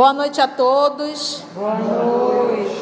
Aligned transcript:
Boa 0.00 0.14
noite 0.14 0.40
a 0.40 0.48
todos. 0.48 1.44
Boa 1.54 1.74
noite. 1.74 2.74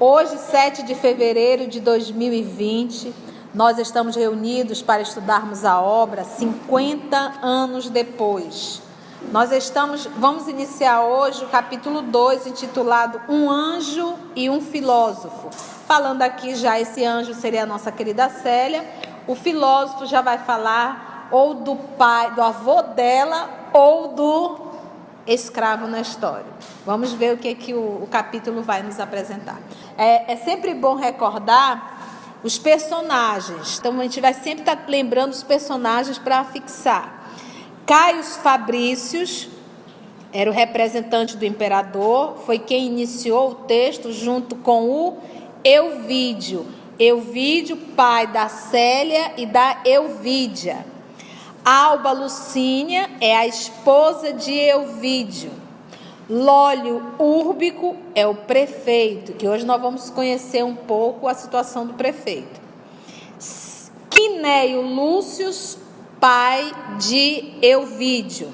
Hoje, 0.00 0.36
7 0.36 0.82
de 0.82 0.96
fevereiro 0.96 1.68
de 1.68 1.78
2020, 1.78 3.14
nós 3.54 3.78
estamos 3.78 4.16
reunidos 4.16 4.82
para 4.82 5.00
estudarmos 5.00 5.64
a 5.64 5.80
obra 5.80 6.24
50 6.24 7.16
anos 7.40 7.88
depois. 7.88 8.82
Nós 9.30 9.52
estamos, 9.52 10.06
vamos 10.18 10.48
iniciar 10.48 11.02
hoje 11.02 11.44
o 11.44 11.48
capítulo 11.48 12.02
2, 12.02 12.48
intitulado 12.48 13.20
Um 13.28 13.48
anjo 13.48 14.14
e 14.34 14.50
um 14.50 14.60
filósofo. 14.60 15.50
Falando 15.86 16.22
aqui 16.22 16.56
já 16.56 16.80
esse 16.80 17.04
anjo 17.04 17.32
seria 17.32 17.62
a 17.62 17.66
nossa 17.66 17.92
querida 17.92 18.28
Célia, 18.28 18.84
o 19.28 19.36
filósofo 19.36 20.04
já 20.04 20.20
vai 20.20 20.38
falar 20.38 21.28
ou 21.30 21.54
do 21.54 21.76
pai, 21.76 22.32
do 22.32 22.42
avô 22.42 22.82
dela 22.82 23.48
ou 23.72 24.08
do 24.08 24.65
escravo 25.26 25.86
na 25.86 26.00
história. 26.00 26.46
Vamos 26.84 27.12
ver 27.12 27.34
o 27.34 27.36
que, 27.36 27.54
que 27.54 27.74
o, 27.74 28.02
o 28.02 28.08
capítulo 28.10 28.62
vai 28.62 28.82
nos 28.82 29.00
apresentar. 29.00 29.58
É, 29.96 30.32
é, 30.32 30.36
sempre 30.36 30.74
bom 30.74 30.94
recordar 30.94 32.38
os 32.42 32.58
personagens. 32.58 33.78
Então 33.78 33.98
a 33.98 34.02
gente 34.02 34.20
vai 34.20 34.34
sempre 34.34 34.60
estar 34.60 34.76
tá 34.76 34.84
lembrando 34.88 35.32
os 35.32 35.42
personagens 35.42 36.18
para 36.18 36.44
fixar. 36.44 37.30
Caio 37.84 38.22
Fabrícios 38.22 39.48
era 40.32 40.50
o 40.50 40.52
representante 40.52 41.36
do 41.36 41.44
imperador, 41.44 42.36
foi 42.44 42.58
quem 42.58 42.86
iniciou 42.86 43.50
o 43.50 43.54
texto 43.54 44.12
junto 44.12 44.56
com 44.56 44.90
o 44.90 45.18
Euvídio. 45.64 46.66
Euvídio, 46.98 47.76
pai 47.76 48.26
da 48.26 48.48
Célia 48.48 49.32
e 49.36 49.46
da 49.46 49.80
Euvídia. 49.84 50.95
Alba 51.66 52.12
Lucínia 52.12 53.10
é 53.20 53.36
a 53.36 53.44
esposa 53.44 54.32
de 54.32 54.52
Euvídio. 54.52 55.50
Lólio 56.30 57.02
Úrbico 57.18 57.96
é 58.14 58.24
o 58.24 58.36
prefeito, 58.36 59.32
que 59.32 59.48
hoje 59.48 59.66
nós 59.66 59.82
vamos 59.82 60.08
conhecer 60.08 60.64
um 60.64 60.76
pouco 60.76 61.26
a 61.26 61.34
situação 61.34 61.84
do 61.84 61.94
prefeito. 61.94 62.60
Quinéio 64.08 64.80
Lúcius, 64.80 65.76
pai 66.20 66.72
de 67.00 67.54
Euvídio. 67.60 68.48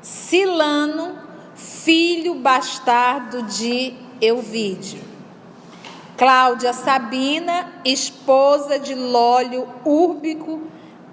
Silano, 0.00 1.18
filho 1.56 2.36
bastardo 2.36 3.42
de 3.42 3.92
Euvídio. 4.20 5.02
Cláudia 6.16 6.72
Sabina, 6.72 7.72
esposa 7.84 8.78
de 8.78 8.94
Lólio 8.94 9.66
Úrbico, 9.84 10.62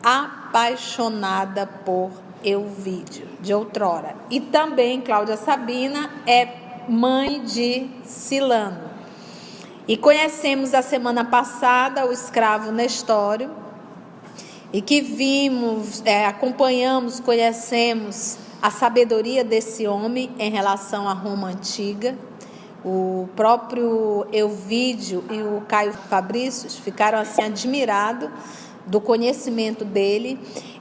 a 0.03 0.41
apaixonada 0.52 1.66
por 1.66 2.11
Euvídio, 2.44 3.25
de 3.39 3.53
outrora. 3.53 4.16
E 4.30 4.41
também 4.41 4.99
Cláudia 4.99 5.38
Sabina 5.38 6.09
é 6.27 6.47
mãe 6.89 7.41
de 7.41 7.88
Silano. 8.03 8.91
E 9.88 9.95
conhecemos 9.95 10.73
a 10.73 10.81
semana 10.81 11.23
passada 11.23 12.05
o 12.05 12.11
escravo 12.11 12.71
Nestório, 12.71 13.49
e 14.73 14.81
que 14.81 15.02
vimos, 15.02 16.02
é, 16.05 16.25
acompanhamos, 16.25 17.19
conhecemos 17.19 18.38
a 18.61 18.69
sabedoria 18.69 19.43
desse 19.43 19.88
homem 19.88 20.31
em 20.38 20.49
relação 20.49 21.08
à 21.08 21.13
Roma 21.13 21.47
antiga. 21.47 22.15
O 22.83 23.30
próprio 23.36 24.25
Euvídio 24.31 25.23
e 25.30 25.42
o 25.42 25.61
Caio 25.67 25.93
Fabrícios 25.93 26.77
ficaram 26.77 27.20
assim 27.20 27.43
admirados 27.43 28.30
do 28.91 28.99
conhecimento 28.99 29.85
dele. 29.85 30.37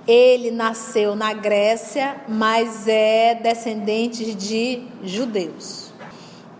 Ele 0.06 0.50
nasceu 0.50 1.14
na 1.14 1.32
Grécia, 1.32 2.16
mas 2.28 2.88
é 2.88 3.36
descendente 3.36 4.34
de 4.34 4.82
judeus. 5.04 5.92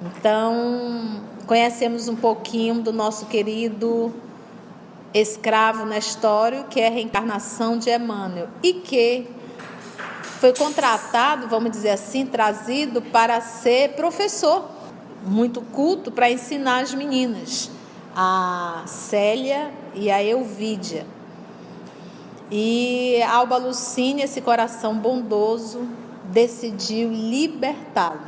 Então, 0.00 1.20
conhecemos 1.46 2.06
um 2.06 2.14
pouquinho 2.14 2.76
do 2.80 2.92
nosso 2.92 3.26
querido 3.26 4.14
escravo 5.12 5.84
Nestório, 5.84 6.64
que 6.70 6.80
é 6.80 6.86
a 6.86 6.90
reencarnação 6.90 7.76
de 7.76 7.90
Emmanuel, 7.90 8.48
e 8.62 8.74
que 8.74 9.26
foi 10.38 10.54
contratado, 10.54 11.48
vamos 11.48 11.72
dizer 11.72 11.90
assim, 11.90 12.24
trazido 12.24 13.02
para 13.02 13.40
ser 13.40 13.94
professor, 13.94 14.70
muito 15.26 15.60
culto 15.60 16.12
para 16.12 16.30
ensinar 16.30 16.80
as 16.82 16.94
meninas, 16.94 17.70
a 18.14 18.84
Célia 18.86 19.72
e 19.94 20.10
a 20.10 20.22
Euvídia. 20.22 21.04
E 22.50 23.22
Alba 23.22 23.56
Lucine, 23.56 24.22
esse 24.22 24.40
coração 24.40 24.94
bondoso, 24.98 25.86
decidiu 26.24 27.10
libertá-lo. 27.10 28.20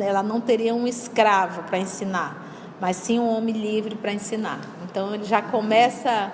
Ela 0.00 0.22
não 0.22 0.40
teria 0.40 0.74
um 0.74 0.86
escravo 0.86 1.62
para 1.62 1.78
ensinar, 1.78 2.46
mas 2.80 2.96
sim 2.96 3.18
um 3.18 3.28
homem 3.28 3.54
livre 3.54 3.94
para 3.94 4.12
ensinar. 4.12 4.60
Então 4.84 5.14
ele 5.14 5.24
já 5.24 5.40
começa 5.40 6.30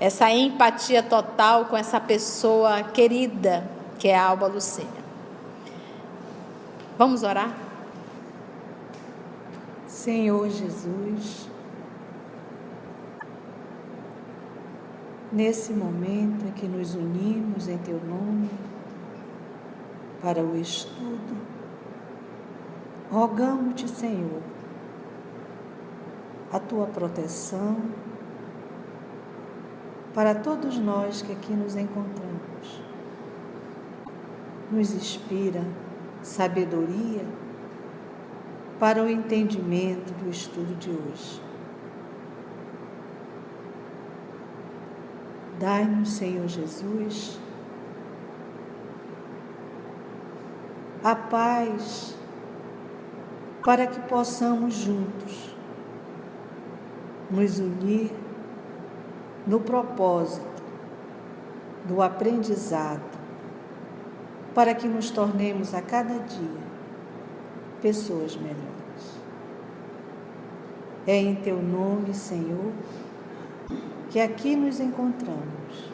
essa 0.00 0.30
empatia 0.30 1.02
total 1.02 1.66
com 1.66 1.76
essa 1.76 2.00
pessoa 2.00 2.82
querida 2.82 3.68
que 3.98 4.08
é 4.08 4.16
a 4.16 4.26
Alba 4.26 4.46
Lucínia. 4.46 5.02
Vamos 6.96 7.22
orar? 7.22 7.52
Senhor 9.86 10.48
Jesus, 10.48 11.47
nesse 15.32 15.72
momento 15.72 16.46
em 16.46 16.52
que 16.52 16.66
nos 16.66 16.94
unimos 16.94 17.68
em 17.68 17.78
Teu 17.78 18.00
nome 18.04 18.50
para 20.22 20.42
o 20.42 20.56
estudo, 20.56 21.36
rogamos-te, 23.10 23.88
Senhor, 23.88 24.42
a 26.52 26.58
Tua 26.58 26.86
proteção 26.86 27.76
para 30.14 30.34
todos 30.34 30.78
nós 30.78 31.22
que 31.22 31.32
aqui 31.32 31.52
nos 31.52 31.76
encontramos. 31.76 32.82
Nos 34.70 34.92
inspira 34.92 35.64
sabedoria 36.22 37.24
para 38.78 39.02
o 39.02 39.08
entendimento 39.08 40.12
do 40.22 40.28
estudo 40.28 40.76
de 40.78 40.90
hoje 40.90 41.47
Dai-nos, 45.58 46.10
Senhor 46.10 46.46
Jesus, 46.46 47.38
a 51.02 51.16
paz 51.16 52.14
para 53.64 53.86
que 53.86 54.00
possamos 54.08 54.74
juntos 54.74 55.54
nos 57.30 57.58
unir 57.58 58.12
no 59.46 59.60
propósito 59.60 60.46
do 61.86 62.02
aprendizado, 62.02 63.02
para 64.54 64.74
que 64.74 64.86
nos 64.86 65.10
tornemos 65.10 65.74
a 65.74 65.82
cada 65.82 66.18
dia 66.18 66.68
pessoas 67.82 68.36
melhores. 68.36 69.18
É 71.06 71.16
em 71.16 71.34
teu 71.34 71.62
nome, 71.62 72.14
Senhor, 72.14 72.72
que 74.10 74.20
aqui 74.20 74.56
nos 74.56 74.80
encontramos 74.80 75.90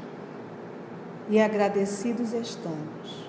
e 1.29 1.41
agradecidos 1.41 2.33
estamos 2.33 3.25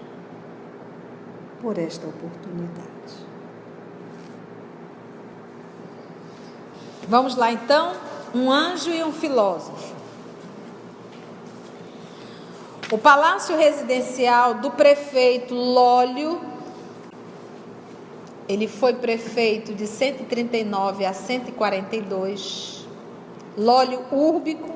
por 1.62 1.78
esta 1.78 2.06
oportunidade. 2.08 2.86
Vamos 7.08 7.36
lá 7.36 7.52
então, 7.52 7.94
um 8.34 8.52
anjo 8.52 8.92
e 8.92 9.04
um 9.04 9.12
filósofo. 9.12 9.96
O 12.92 12.98
palácio 12.98 13.58
residencial 13.58 14.56
do 14.56 14.72
prefeito 14.72 15.56
Lólio, 15.56 16.40
ele 18.48 18.68
foi 18.68 18.94
prefeito 18.94 19.74
de 19.74 19.88
139 19.88 21.06
a 21.06 21.14
142. 21.14 22.86
Lólio 23.58 24.04
Úrbico 24.12 24.75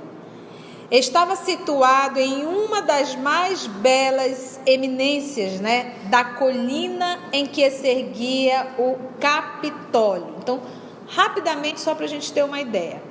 estava 0.92 1.36
situado 1.36 2.20
em 2.20 2.46
uma 2.46 2.82
das 2.82 3.16
mais 3.16 3.68
belas 3.68 4.60
eminências 4.66 5.60
né, 5.60 5.94
da 6.06 6.24
colina 6.24 7.20
em 7.32 7.46
que 7.46 7.70
se 7.70 7.88
erguia 7.88 8.68
o 8.78 8.98
Capitólio. 9.20 10.36
Então, 10.40 10.62
rapidamente, 11.08 11.80
só 11.80 11.94
para 11.94 12.06
a 12.06 12.10
gente 12.10 12.32
ter 12.34 12.44
uma 12.44 12.60
ideia. 12.60 13.02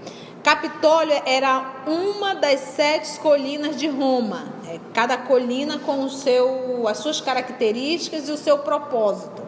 Capitólio 0.43 1.21
era 1.27 1.83
uma 1.87 2.35
das 2.35 2.61
sete 2.61 3.19
colinas 3.21 3.77
de 3.77 3.87
Roma, 3.87 4.47
né, 4.65 4.81
cada 4.95 5.17
colina 5.17 5.79
com 5.79 6.05
o 6.05 6.11
seu, 6.11 6.89
as 6.89 6.99
suas 6.99 7.21
características 7.21 8.29
e 8.29 8.33
o 8.33 8.37
seu 8.37 8.59
propósito. 8.59 9.43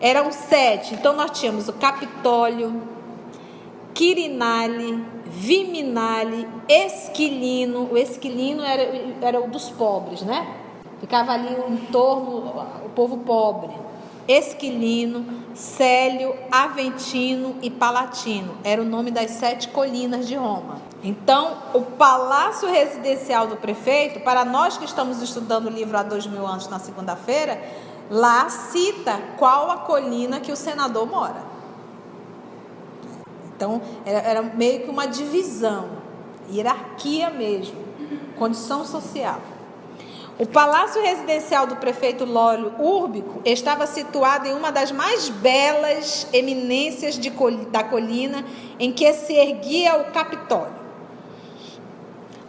Eram 0.00 0.32
sete, 0.32 0.94
então 0.94 1.14
nós 1.14 1.38
tínhamos 1.38 1.68
o 1.68 1.72
Capitólio, 1.72 2.93
Quirinale, 3.94 5.04
Viminale, 5.24 6.48
Esquilino. 6.68 7.88
O 7.92 7.96
Esquilino 7.96 8.64
era, 8.64 8.82
era 9.22 9.40
o 9.40 9.48
dos 9.48 9.70
pobres, 9.70 10.22
né? 10.22 10.46
Ficava 11.00 11.32
ali 11.32 11.54
em 11.68 11.76
torno 11.92 12.66
o 12.84 12.88
povo 12.90 13.18
pobre. 13.18 13.70
Esquilino, 14.26 15.24
Célio, 15.54 16.34
Aventino 16.50 17.56
e 17.62 17.70
Palatino. 17.70 18.56
Era 18.64 18.82
o 18.82 18.84
nome 18.84 19.10
das 19.10 19.30
sete 19.32 19.68
colinas 19.68 20.26
de 20.26 20.34
Roma. 20.34 20.82
Então, 21.02 21.58
o 21.74 21.82
palácio 21.82 22.68
residencial 22.68 23.46
do 23.46 23.56
prefeito, 23.56 24.20
para 24.20 24.44
nós 24.44 24.78
que 24.78 24.86
estamos 24.86 25.22
estudando 25.22 25.66
o 25.66 25.70
livro 25.70 25.96
há 25.96 26.02
dois 26.02 26.26
mil 26.26 26.46
anos 26.46 26.68
na 26.68 26.78
segunda-feira, 26.78 27.62
lá 28.10 28.48
cita 28.48 29.20
qual 29.36 29.70
a 29.70 29.76
colina 29.78 30.40
que 30.40 30.50
o 30.50 30.56
senador 30.56 31.06
mora. 31.06 31.53
Então, 33.56 33.80
era, 34.04 34.42
meio 34.42 34.80
que 34.80 34.90
uma 34.90 35.06
divisão, 35.06 35.88
hierarquia 36.50 37.30
mesmo, 37.30 37.76
condição 38.36 38.84
social. 38.84 39.40
O 40.36 40.46
palácio 40.46 41.00
residencial 41.00 41.64
do 41.64 41.76
prefeito 41.76 42.24
Lólio 42.24 42.74
Úrbico 42.80 43.40
estava 43.44 43.86
situado 43.86 44.48
em 44.48 44.52
uma 44.52 44.72
das 44.72 44.90
mais 44.90 45.28
belas 45.28 46.26
eminências 46.32 47.16
de, 47.16 47.30
da 47.70 47.84
colina 47.84 48.44
em 48.80 48.90
que 48.92 49.12
se 49.12 49.32
erguia 49.32 49.96
o 50.00 50.10
Capitólio. 50.10 50.74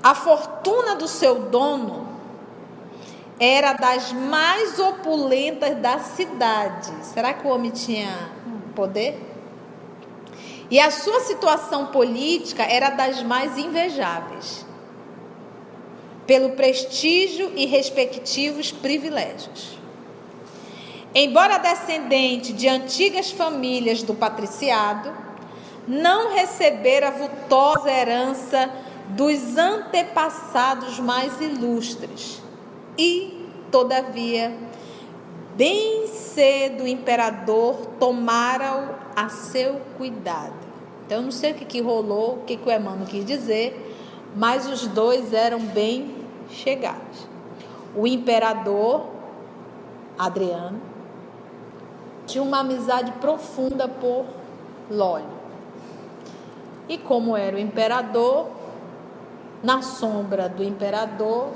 A 0.02 0.16
fortuna 0.16 0.96
do 0.96 1.08
seu 1.08 1.42
dono 1.50 2.08
era 3.40 3.74
das 3.74 4.12
mais 4.14 4.80
opulentas 4.80 5.78
da 5.78 6.00
cidade. 6.00 6.92
Será 7.04 7.34
que 7.34 7.46
o 7.46 7.52
homem 7.52 7.70
tinha 7.70 8.32
poder? 8.76 9.35
E 10.70 10.80
a 10.80 10.90
sua 10.90 11.20
situação 11.22 11.88
política 11.88 12.64
era 12.64 12.90
das 12.90 13.22
mais 13.22 13.58
invejáveis, 13.58 14.66
pelo 16.26 16.52
prestígio 16.52 17.52
e 17.56 17.66
respectivos 17.66 18.72
privilégios. 18.72 19.78
Embora 21.14 21.60
descendente 21.60 22.52
de 22.52 22.68
antigas 22.68 23.32
famílias 23.32 24.02
do 24.02 24.14
patriciado, 24.16 25.14
não 25.88 26.34
recebera 26.34 27.12
vultosa 27.12 27.92
herança 27.92 28.70
dos 29.10 29.56
antepassados 29.56 31.00
mais 31.00 31.40
ilustres. 31.40 32.42
E, 32.98 33.48
todavia, 33.72 34.58
bem 35.56 36.08
cedo 36.08 36.84
o 36.84 36.88
imperador 36.88 37.86
tomara-o 38.00 39.05
a 39.16 39.30
seu 39.30 39.80
cuidado. 39.98 40.54
Então, 41.06 41.22
não 41.22 41.32
sei 41.32 41.52
o 41.52 41.56
que, 41.56 41.66
que 41.66 41.82
rolou, 41.82 42.36
o 42.36 42.42
que, 42.46 42.58
que 42.58 42.68
o 42.68 42.72
Emmanuel 42.72 43.06
quis 43.06 43.26
dizer, 43.26 43.96
mas 44.36 44.68
os 44.68 44.88
dois 44.88 45.34
eram 45.34 45.60
bem 45.60 46.16
chegados. 46.50 47.28
O 47.96 48.06
imperador, 48.06 49.06
Adriano, 50.18 50.82
tinha 52.26 52.44
uma 52.44 52.60
amizade 52.60 53.12
profunda 53.14 53.88
por 53.88 54.26
Lólio. 54.90 55.36
E 56.88 56.98
como 56.98 57.36
era 57.36 57.56
o 57.56 57.60
imperador, 57.60 58.48
na 59.64 59.82
sombra 59.82 60.48
do 60.48 60.64
imperador, 60.64 61.50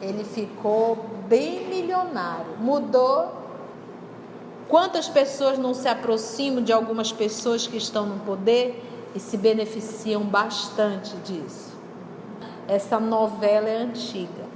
ele 0.00 0.24
ficou 0.24 1.06
bem 1.28 1.66
milionário. 1.68 2.56
Mudou. 2.58 3.39
Quantas 4.70 5.08
pessoas 5.08 5.58
não 5.58 5.74
se 5.74 5.88
aproximam 5.88 6.62
de 6.62 6.72
algumas 6.72 7.10
pessoas 7.10 7.66
que 7.66 7.76
estão 7.76 8.06
no 8.06 8.20
poder 8.20 8.80
e 9.16 9.18
se 9.18 9.36
beneficiam 9.36 10.22
bastante 10.22 11.16
disso? 11.16 11.76
Essa 12.68 13.00
novela 13.00 13.68
é 13.68 13.78
antiga. 13.78 14.48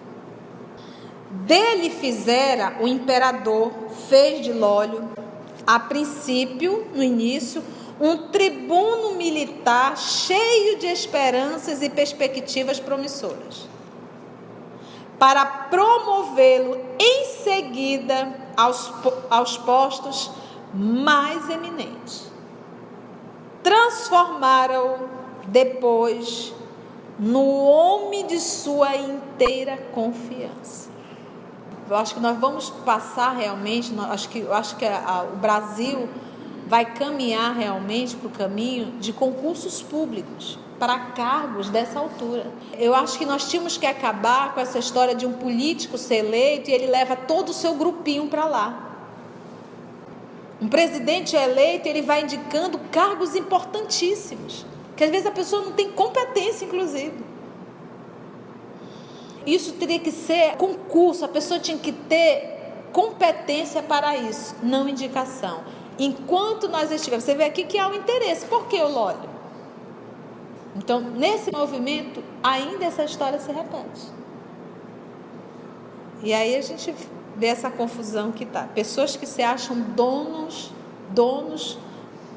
Dele 1.28 1.90
fizera 1.90 2.76
o 2.80 2.86
imperador, 2.86 3.72
fez 4.08 4.44
de 4.44 4.52
Lólio, 4.52 5.10
a 5.66 5.80
princípio, 5.80 6.86
no 6.94 7.02
início, 7.02 7.60
um 8.00 8.28
tribuno 8.28 9.16
militar 9.16 9.98
cheio 9.98 10.78
de 10.78 10.86
esperanças 10.86 11.82
e 11.82 11.90
perspectivas 11.90 12.78
promissoras 12.78 13.68
para 15.18 15.44
promovê-lo 15.44 16.78
em 17.00 17.24
seguida 17.42 18.43
aos, 18.56 18.92
aos 19.30 19.56
postos 19.58 20.30
mais 20.72 21.48
eminentes. 21.48 22.30
Transformaram-o 23.62 25.08
depois 25.48 26.54
no 27.18 27.64
homem 27.64 28.26
de 28.26 28.40
sua 28.40 28.96
inteira 28.96 29.76
confiança. 29.92 30.90
Eu 31.88 31.96
acho 31.96 32.14
que 32.14 32.20
nós 32.20 32.38
vamos 32.38 32.70
passar 32.70 33.36
realmente, 33.36 33.94
acho 34.10 34.28
que, 34.28 34.46
acho 34.50 34.76
que 34.76 34.84
a, 34.84 35.04
a, 35.06 35.22
o 35.22 35.36
Brasil 35.36 36.08
vai 36.66 36.84
caminhar 36.94 37.54
realmente 37.54 38.16
para 38.16 38.28
o 38.28 38.30
caminho 38.30 38.92
de 38.98 39.12
concursos 39.12 39.82
públicos 39.82 40.58
para 40.84 40.98
cargos 40.98 41.70
dessa 41.70 41.98
altura. 41.98 42.52
Eu 42.78 42.94
acho 42.94 43.16
que 43.16 43.24
nós 43.24 43.48
tínhamos 43.48 43.78
que 43.78 43.86
acabar 43.86 44.52
com 44.52 44.60
essa 44.60 44.78
história 44.78 45.14
de 45.14 45.24
um 45.24 45.32
político 45.32 45.96
ser 45.96 46.16
eleito 46.16 46.68
e 46.68 46.74
ele 46.74 46.88
leva 46.88 47.16
todo 47.16 47.48
o 47.48 47.54
seu 47.54 47.74
grupinho 47.74 48.26
para 48.26 48.44
lá. 48.44 48.98
Um 50.60 50.68
presidente 50.68 51.34
eleito, 51.34 51.88
ele 51.88 52.02
vai 52.02 52.20
indicando 52.20 52.78
cargos 52.92 53.34
importantíssimos, 53.34 54.66
que 54.94 55.02
às 55.02 55.10
vezes 55.10 55.26
a 55.26 55.30
pessoa 55.30 55.62
não 55.62 55.72
tem 55.72 55.90
competência, 55.90 56.66
inclusive. 56.66 57.14
Isso 59.46 59.72
teria 59.72 60.00
que 60.00 60.12
ser 60.12 60.56
concurso, 60.58 61.24
a 61.24 61.28
pessoa 61.28 61.58
tinha 61.58 61.78
que 61.78 61.92
ter 61.92 62.74
competência 62.92 63.82
para 63.82 64.18
isso, 64.18 64.54
não 64.62 64.86
indicação. 64.86 65.62
Enquanto 65.98 66.68
nós 66.68 66.92
estivermos, 66.92 67.24
você 67.24 67.34
vê 67.34 67.44
aqui 67.44 67.64
que 67.64 67.78
há 67.78 67.88
um 67.88 67.94
interesse. 67.94 68.44
Por 68.44 68.66
que 68.66 68.76
o 68.76 68.94
óleo? 68.94 69.33
Então, 70.76 71.00
nesse 71.00 71.52
movimento, 71.52 72.22
ainda 72.42 72.84
essa 72.84 73.04
história 73.04 73.38
se 73.38 73.52
repete. 73.52 74.12
E 76.22 76.32
aí 76.32 76.56
a 76.56 76.62
gente 76.62 76.94
vê 77.36 77.46
essa 77.46 77.70
confusão 77.70 78.32
que 78.32 78.44
tá. 78.44 78.68
Pessoas 78.74 79.16
que 79.16 79.26
se 79.26 79.42
acham 79.42 79.80
donos, 79.80 80.72
donos 81.10 81.78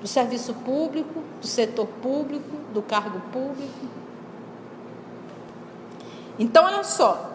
do 0.01 0.07
serviço 0.07 0.53
público, 0.53 1.23
do 1.41 1.47
setor 1.47 1.87
público, 2.01 2.57
do 2.73 2.81
cargo 2.81 3.19
público. 3.31 3.87
Então, 6.37 6.65
olha 6.65 6.83
só. 6.83 7.33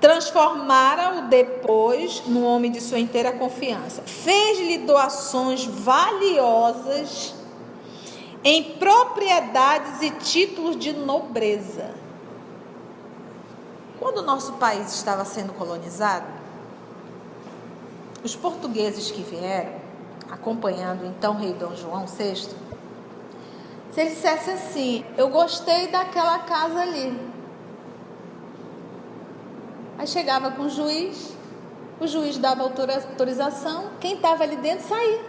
Transformara-o 0.00 1.28
depois 1.28 2.22
no 2.26 2.42
homem 2.42 2.72
de 2.72 2.80
sua 2.80 2.98
inteira 2.98 3.32
confiança. 3.32 4.00
Fez-lhe 4.06 4.78
doações 4.78 5.66
valiosas 5.66 7.34
em 8.42 8.76
propriedades 8.78 10.00
e 10.02 10.10
títulos 10.10 10.76
de 10.76 10.92
nobreza. 10.92 11.94
Quando 13.98 14.18
o 14.18 14.22
nosso 14.22 14.54
país 14.54 14.94
estava 14.94 15.24
sendo 15.24 15.52
colonizado, 15.52 16.26
os 18.24 18.34
portugueses 18.34 19.10
que 19.10 19.22
vieram, 19.22 19.74
acompanhando 20.30 21.04
então 21.06 21.34
o 21.34 21.36
rei 21.36 21.52
Dom 21.52 21.74
João 21.74 22.06
VI, 22.06 22.36
se 23.92 24.00
ele 24.00 24.10
dissesse 24.10 24.50
assim: 24.50 25.04
Eu 25.18 25.28
gostei 25.28 25.88
daquela 25.88 26.38
casa 26.40 26.80
ali. 26.80 27.30
Aí 29.98 30.06
chegava 30.06 30.50
com 30.52 30.62
o 30.62 30.70
juiz, 30.70 31.34
o 32.00 32.06
juiz 32.06 32.38
dava 32.38 32.62
autorização, 32.62 33.90
quem 34.00 34.14
estava 34.14 34.44
ali 34.44 34.56
dentro 34.56 34.88
saía. 34.88 35.20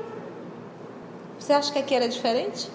Você 1.38 1.52
acha 1.52 1.74
que 1.74 1.80
aqui 1.80 1.94
era 1.94 2.08
diferente? 2.08 2.72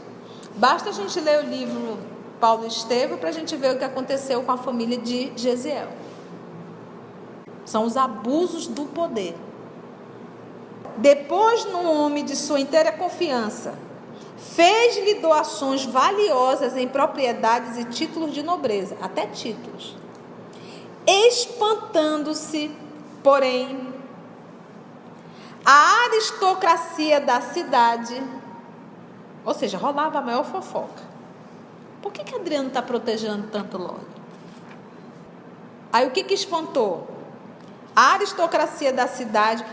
Basta 0.56 0.88
a 0.88 0.92
gente 0.92 1.20
ler 1.20 1.44
o 1.44 1.48
livro 1.48 1.98
Paulo 2.40 2.66
Estevam 2.66 3.18
para 3.18 3.28
a 3.28 3.32
gente 3.32 3.54
ver 3.56 3.74
o 3.74 3.78
que 3.78 3.84
aconteceu 3.84 4.42
com 4.42 4.52
a 4.52 4.56
família 4.56 4.96
de 4.96 5.30
Gesiel. 5.36 5.88
São 7.66 7.84
os 7.84 7.96
abusos 7.96 8.66
do 8.66 8.86
poder. 8.86 9.36
Depois, 10.96 11.66
no 11.66 11.90
homem 11.90 12.24
de 12.24 12.34
sua 12.34 12.58
inteira 12.58 12.90
confiança, 12.90 13.74
fez-lhe 14.38 15.14
doações 15.16 15.84
valiosas 15.84 16.74
em 16.74 16.88
propriedades 16.88 17.76
e 17.76 17.84
títulos 17.84 18.32
de 18.32 18.42
nobreza, 18.42 18.96
até 19.02 19.26
títulos. 19.26 19.94
Espantando-se, 21.06 22.70
porém, 23.22 23.92
a 25.64 26.04
aristocracia 26.04 27.20
da 27.20 27.42
cidade 27.42 28.22
ou 29.46 29.54
seja, 29.54 29.78
rolava 29.78 30.18
a 30.18 30.20
maior 30.22 30.44
fofoca. 30.44 31.02
Por 32.02 32.12
que, 32.12 32.24
que 32.24 32.34
Adriano 32.34 32.68
está 32.68 32.82
protegendo 32.82 33.46
tanto 33.46 33.78
Lólio? 33.78 34.16
Aí 35.92 36.06
o 36.06 36.10
que, 36.10 36.24
que 36.24 36.34
espantou? 36.34 37.06
A 37.94 38.14
aristocracia 38.14 38.92
da 38.92 39.06
cidade, 39.06 39.64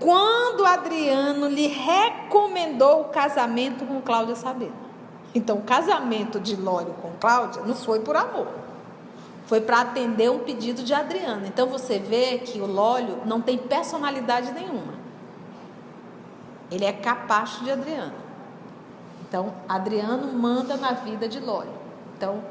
quando 0.00 0.64
Adriano 0.64 1.46
lhe 1.46 1.66
recomendou 1.66 3.02
o 3.02 3.04
casamento 3.10 3.84
com 3.84 4.00
Cláudia 4.00 4.34
Sabina. 4.34 4.72
Então, 5.34 5.58
o 5.58 5.62
casamento 5.62 6.40
de 6.40 6.56
Lólio 6.56 6.94
com 7.02 7.10
Cláudia 7.20 7.62
não 7.62 7.74
foi 7.74 8.00
por 8.00 8.16
amor. 8.16 8.48
Foi 9.46 9.60
para 9.60 9.82
atender 9.82 10.30
um 10.30 10.40
pedido 10.40 10.82
de 10.82 10.94
Adriano. 10.94 11.46
Então, 11.46 11.68
você 11.68 11.98
vê 11.98 12.38
que 12.38 12.60
o 12.60 12.66
Lólio 12.66 13.20
não 13.26 13.40
tem 13.40 13.58
personalidade 13.58 14.52
nenhuma. 14.52 14.94
Ele 16.70 16.84
é 16.84 16.92
capacho 16.92 17.62
de 17.62 17.70
Adriano. 17.70 18.27
Então, 19.28 19.52
Adriano 19.68 20.32
manda 20.32 20.76
na 20.76 20.92
vida 20.92 21.28
de 21.28 21.38
Lólio. 21.38 21.72
Então, 22.16 22.42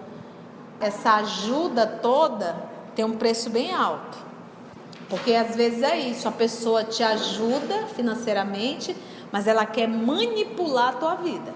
essa 0.79 1.15
ajuda 1.15 1.87
toda 1.87 2.55
tem 2.95 3.03
um 3.03 3.17
preço 3.17 3.49
bem 3.49 3.73
alto. 3.73 4.17
Porque 5.09 5.33
às 5.33 5.55
vezes 5.55 5.81
é 5.81 5.97
isso, 5.97 6.27
a 6.27 6.31
pessoa 6.31 6.83
te 6.83 7.01
ajuda 7.01 7.87
financeiramente, 7.95 8.95
mas 9.31 9.47
ela 9.47 9.65
quer 9.65 9.87
manipular 9.87 10.89
a 10.89 10.93
tua 10.93 11.15
vida. 11.15 11.51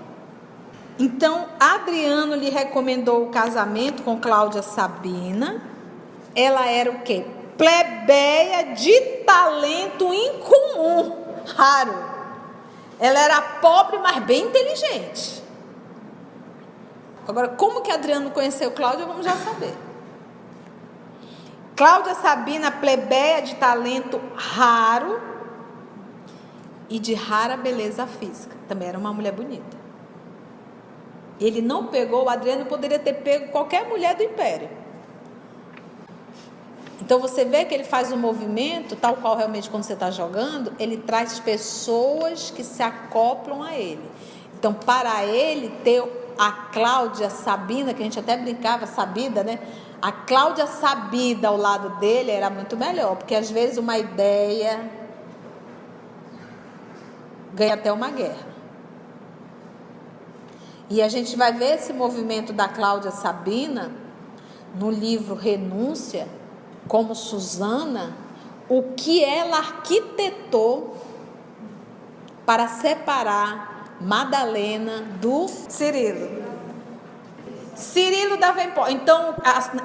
Então, 0.98 1.48
Adriano 1.60 2.36
lhe 2.36 2.50
recomendou 2.50 3.24
o 3.24 3.30
casamento 3.30 4.04
com 4.04 4.20
Cláudia 4.20 4.62
Sabina. 4.62 5.62
Ela 6.36 6.68
era 6.68 6.92
o 6.92 7.02
quê? 7.02 7.26
Plebeia 7.58 8.74
de 8.74 9.00
talento 9.26 10.12
incomum, 10.14 11.16
raro. 11.56 12.11
Ela 13.02 13.20
era 13.20 13.42
pobre, 13.42 13.98
mas 13.98 14.24
bem 14.24 14.46
inteligente. 14.46 15.44
Agora, 17.28 17.50
como 17.50 17.82
que 17.82 17.92
Adriano 17.92 18.30
conheceu 18.30 18.72
Cláudia, 18.72 19.08
vamos 19.08 19.26
já 19.26 19.36
saber. 19.38 19.74
Cláudia 21.76 22.14
Sabina, 22.14 22.72
plebeia 22.72 23.42
de 23.42 23.56
talento 23.56 24.22
raro 24.36 25.20
e 26.88 27.00
de 27.00 27.16
rara 27.16 27.58
beleza 27.58 28.06
física. 28.06 28.56
Também 28.68 28.90
era 28.90 29.00
uma 29.00 29.12
mulher 29.12 29.34
bonita. 29.34 29.82
Ele 31.40 31.60
não 31.60 31.88
pegou, 31.88 32.26
o 32.26 32.30
Adriano 32.30 32.66
poderia 32.66 33.00
ter 33.00 33.14
pego 33.14 33.52
qualquer 33.52 33.88
mulher 33.88 34.16
do 34.16 34.22
império. 34.22 34.70
Então 37.02 37.20
você 37.20 37.44
vê 37.44 37.66
que 37.66 37.74
ele 37.74 37.84
faz 37.84 38.12
um 38.12 38.18
movimento, 38.18 38.96
tal 38.96 39.16
qual 39.16 39.36
realmente 39.36 39.70
quando 39.70 39.84
você 39.84 39.94
está 39.94 40.12
jogando, 40.12 40.72
ele 40.78 40.98
traz 40.98 41.40
pessoas 41.40 42.52
que 42.52 42.64
se 42.64 42.84
acoplam 42.84 43.64
a 43.64 43.76
ele. 43.76 44.10
Então, 44.58 44.74
para 44.74 45.26
ele 45.26 45.70
ter 45.84 46.04
a 46.38 46.52
Cláudia 46.52 47.32
Sabina, 47.32 47.94
que 47.96 48.02
a 48.02 48.06
gente 48.06 48.20
até 48.20 48.38
brincava, 48.38 48.86
sabida, 48.86 49.44
né? 49.44 49.60
A 50.00 50.12
Cláudia 50.12 50.68
sabida 50.68 51.48
ao 51.48 51.58
lado 51.58 52.00
dele 52.00 52.30
era 52.30 52.50
muito 52.50 52.78
melhor, 52.78 53.16
porque 53.16 53.34
às 53.34 53.50
vezes 53.50 53.78
uma 53.80 53.98
ideia 53.98 54.80
ganha 57.54 57.74
até 57.74 57.92
uma 57.92 58.10
guerra. 58.10 58.48
E 60.90 61.02
a 61.02 61.08
gente 61.08 61.36
vai 61.36 61.52
ver 61.52 61.76
esse 61.76 61.92
movimento 61.92 62.54
da 62.54 62.68
Cláudia 62.68 63.12
Sabina 63.12 63.92
no 64.76 64.92
livro 64.92 65.36
Renúncia, 65.36 66.28
como 66.92 67.16
Susana, 67.16 68.14
o 68.68 68.84
que 68.98 69.24
ela 69.24 69.60
arquitetou 69.60 70.98
para 72.46 72.68
separar 72.68 73.96
Madalena 74.02 75.00
do 75.22 75.48
Cirilo. 75.48 76.44
Cirilo 77.78 78.36
da 78.36 78.52
Vempó. 78.52 78.90
Então, 78.90 79.36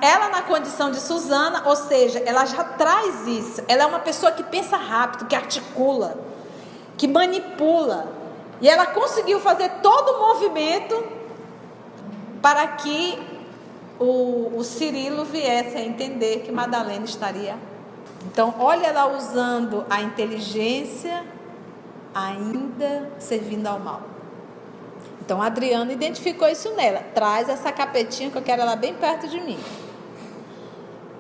ela 0.02 0.30
na 0.30 0.42
condição 0.42 0.90
de 0.90 0.98
Susana, 0.98 1.62
ou 1.66 1.76
seja, 1.76 2.18
ela 2.26 2.44
já 2.44 2.64
traz 2.64 3.24
isso. 3.28 3.62
Ela 3.68 3.84
é 3.84 3.86
uma 3.86 4.00
pessoa 4.00 4.32
que 4.32 4.42
pensa 4.42 4.76
rápido, 4.76 5.26
que 5.26 5.36
articula, 5.36 6.18
que 6.96 7.06
manipula. 7.06 8.08
E 8.60 8.68
ela 8.68 8.84
conseguiu 8.84 9.38
fazer 9.38 9.68
todo 9.80 10.08
o 10.08 10.26
movimento 10.26 11.06
para 12.42 12.66
que 12.66 13.35
o, 13.98 14.52
o 14.56 14.64
Cirilo 14.64 15.24
viesse 15.24 15.76
a 15.76 15.80
entender 15.80 16.40
que 16.40 16.52
Madalena 16.52 17.04
estaria. 17.04 17.56
Então, 18.26 18.54
olha 18.58 18.86
ela 18.86 19.16
usando 19.16 19.84
a 19.88 20.02
inteligência 20.02 21.24
ainda 22.14 23.12
servindo 23.18 23.66
ao 23.66 23.78
mal. 23.78 24.02
Então, 25.20 25.42
Adriana 25.42 25.92
identificou 25.92 26.48
isso 26.48 26.70
nela. 26.74 27.00
Traz 27.14 27.48
essa 27.48 27.72
capetinha 27.72 28.30
que 28.30 28.38
eu 28.38 28.42
quero 28.42 28.62
ela 28.62 28.76
bem 28.76 28.94
perto 28.94 29.26
de 29.26 29.40
mim. 29.40 29.58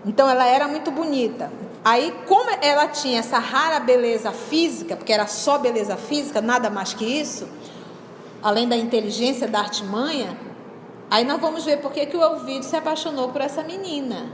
Então, 0.04 0.28
ela 0.28 0.46
era 0.46 0.68
muito 0.68 0.90
bonita. 0.90 1.50
Aí, 1.84 2.14
como 2.26 2.50
ela 2.62 2.88
tinha 2.88 3.20
essa 3.20 3.38
rara 3.38 3.80
beleza 3.80 4.32
física, 4.32 4.96
porque 4.96 5.12
era 5.12 5.26
só 5.26 5.58
beleza 5.58 5.96
física, 5.96 6.40
nada 6.40 6.68
mais 6.70 6.94
que 6.94 7.04
isso, 7.04 7.48
além 8.42 8.68
da 8.68 8.76
inteligência, 8.76 9.46
da 9.46 9.60
artimanha, 9.60 10.36
aí 11.10 11.24
nós 11.24 11.40
vamos 11.40 11.64
ver 11.64 11.78
por 11.78 11.92
que, 11.92 12.16
o 12.16 12.22
Elvídio 12.22 12.64
se 12.64 12.76
apaixonou 12.76 13.28
por 13.30 13.40
essa 13.40 13.62
menina. 13.62 14.30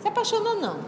Se 0.00 0.08
apaixonou, 0.08 0.56
não. 0.56 0.78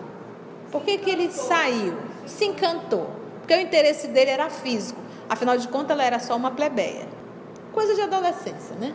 Por 0.70 0.82
que, 0.82 0.98
que 0.98 1.10
ele 1.10 1.30
saiu? 1.30 1.96
Se 2.26 2.44
encantou. 2.44 3.08
Porque 3.40 3.54
o 3.54 3.60
interesse 3.60 4.08
dele 4.08 4.30
era 4.30 4.50
físico. 4.50 5.00
Afinal 5.28 5.56
de 5.56 5.68
contas, 5.68 5.90
ela 5.90 6.04
era 6.04 6.18
só 6.18 6.36
uma 6.36 6.50
plebeia 6.50 7.16
coisa 7.76 7.94
de 7.94 8.00
adolescência, 8.00 8.74
né? 8.76 8.94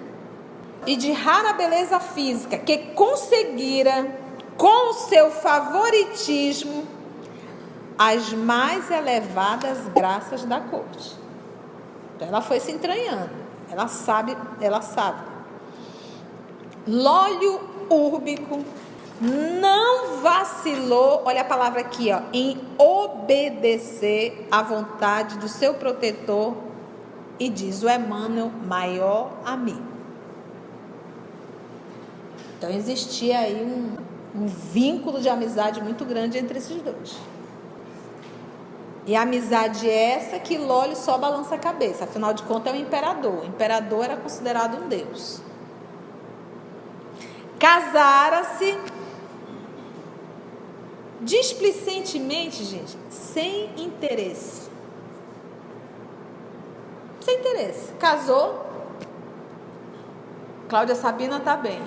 E 0.87 0.95
de 0.95 1.11
rara 1.11 1.53
beleza 1.53 1.99
física, 1.99 2.57
que 2.57 2.77
conseguira, 2.95 4.17
com 4.57 4.89
o 4.89 4.93
seu 4.93 5.29
favoritismo, 5.29 6.87
as 7.95 8.33
mais 8.33 8.89
elevadas 8.89 9.87
graças 9.93 10.43
da 10.45 10.59
corte. 10.59 11.15
Então 12.15 12.27
ela 12.27 12.41
foi 12.41 12.59
se 12.59 12.71
entranhando. 12.71 13.29
Ela 13.69 13.87
sabe, 13.87 14.35
ela 14.59 14.81
sabe. 14.81 15.21
Lólio 16.87 17.59
úrbico 17.89 18.63
não 19.21 20.17
vacilou, 20.21 21.21
olha 21.25 21.41
a 21.41 21.45
palavra 21.45 21.81
aqui, 21.81 22.11
ó, 22.11 22.21
em 22.33 22.59
obedecer 22.77 24.47
à 24.49 24.63
vontade 24.63 25.37
do 25.37 25.47
seu 25.47 25.75
protetor 25.75 26.55
e 27.39 27.47
diz 27.49 27.83
o 27.83 27.89
Emmanuel, 27.89 28.51
maior 28.65 29.31
amigo. 29.45 29.91
Então 32.57 32.69
existia 32.71 33.39
aí 33.39 33.63
um, 33.63 34.41
um 34.43 34.47
vínculo 34.47 35.19
de 35.19 35.29
amizade 35.29 35.81
muito 35.81 36.03
grande 36.03 36.39
entre 36.39 36.57
esses 36.57 36.81
dois. 36.81 37.17
E 39.05 39.15
a 39.15 39.23
amizade 39.23 39.89
é 39.89 40.11
essa 40.11 40.39
que 40.39 40.57
Lólio 40.57 40.95
só 40.95 41.17
balança 41.17 41.55
a 41.55 41.57
cabeça. 41.57 42.03
Afinal 42.03 42.33
de 42.33 42.43
contas, 42.43 42.73
é 42.73 42.77
o 42.77 42.79
imperador. 42.79 43.41
O 43.41 43.45
imperador 43.45 44.05
era 44.05 44.15
considerado 44.15 44.83
um 44.83 44.87
deus. 44.87 45.41
Casara-se 47.61 48.77
displicentemente, 51.21 52.63
gente, 52.65 52.97
sem 53.09 53.69
interesse 53.77 54.71
sem 57.21 57.39
interesse. 57.39 57.93
Casou. 57.93 58.65
Cláudia 60.67 60.95
Sabina 60.95 61.37
está 61.37 61.55
bem. 61.55 61.81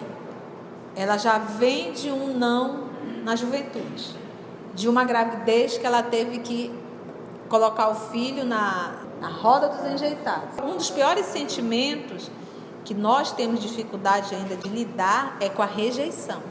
Ela 0.97 1.19
já 1.19 1.39
vem 1.39 1.93
de 1.93 2.11
um 2.11 2.37
não 2.37 2.85
na 3.25 3.35
juventude. 3.35 4.15
De 4.75 4.89
uma 4.89 5.05
gravidez 5.05 5.79
que 5.79 5.87
ela 5.87 6.03
teve 6.03 6.39
que 6.39 6.73
colocar 7.49 7.89
o 7.89 7.95
filho 7.95 8.45
na, 8.45 8.95
na 9.21 9.29
roda 9.29 9.69
dos 9.69 9.85
enjeitados. 9.91 10.59
Um 10.63 10.77
dos 10.77 10.91
piores 10.91 11.27
sentimentos 11.27 12.31
que 12.85 12.95
nós 12.95 13.33
temos 13.33 13.61
dificuldade 13.61 14.35
ainda 14.35 14.57
de 14.57 14.69
lidar 14.69 15.37
é 15.41 15.49
com 15.49 15.63
a 15.63 15.67
rejeição. 15.67 16.43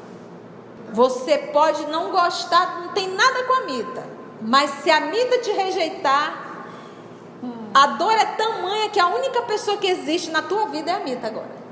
Você 0.91 1.37
pode 1.37 1.85
não 1.87 2.11
gostar, 2.11 2.81
não 2.81 2.93
tem 2.93 3.07
nada 3.13 3.43
com 3.43 3.53
a 3.53 3.65
Mita, 3.65 4.03
mas 4.41 4.69
se 4.81 4.89
a 4.89 5.01
Mita 5.01 5.39
te 5.39 5.51
rejeitar, 5.51 6.67
a 7.73 7.87
dor 7.87 8.13
é 8.13 8.25
tamanha 8.25 8.89
que 8.89 8.99
a 8.99 9.07
única 9.07 9.41
pessoa 9.43 9.77
que 9.77 9.87
existe 9.87 10.29
na 10.29 10.41
tua 10.41 10.67
vida 10.67 10.91
é 10.91 10.95
a 10.95 10.99
Mita 10.99 11.27
agora. 11.27 11.63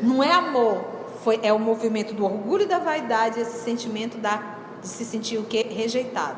Não 0.00 0.22
é 0.22 0.32
amor, 0.32 0.84
foi, 1.22 1.38
é 1.42 1.52
o 1.52 1.58
movimento 1.58 2.14
do 2.14 2.24
orgulho 2.24 2.62
e 2.62 2.66
da 2.66 2.78
vaidade, 2.78 3.38
esse 3.38 3.62
sentimento 3.62 4.18
da, 4.18 4.42
de 4.80 4.88
se 4.88 5.04
sentir 5.04 5.38
o 5.38 5.44
que? 5.44 5.62
Rejeitado. 5.62 6.36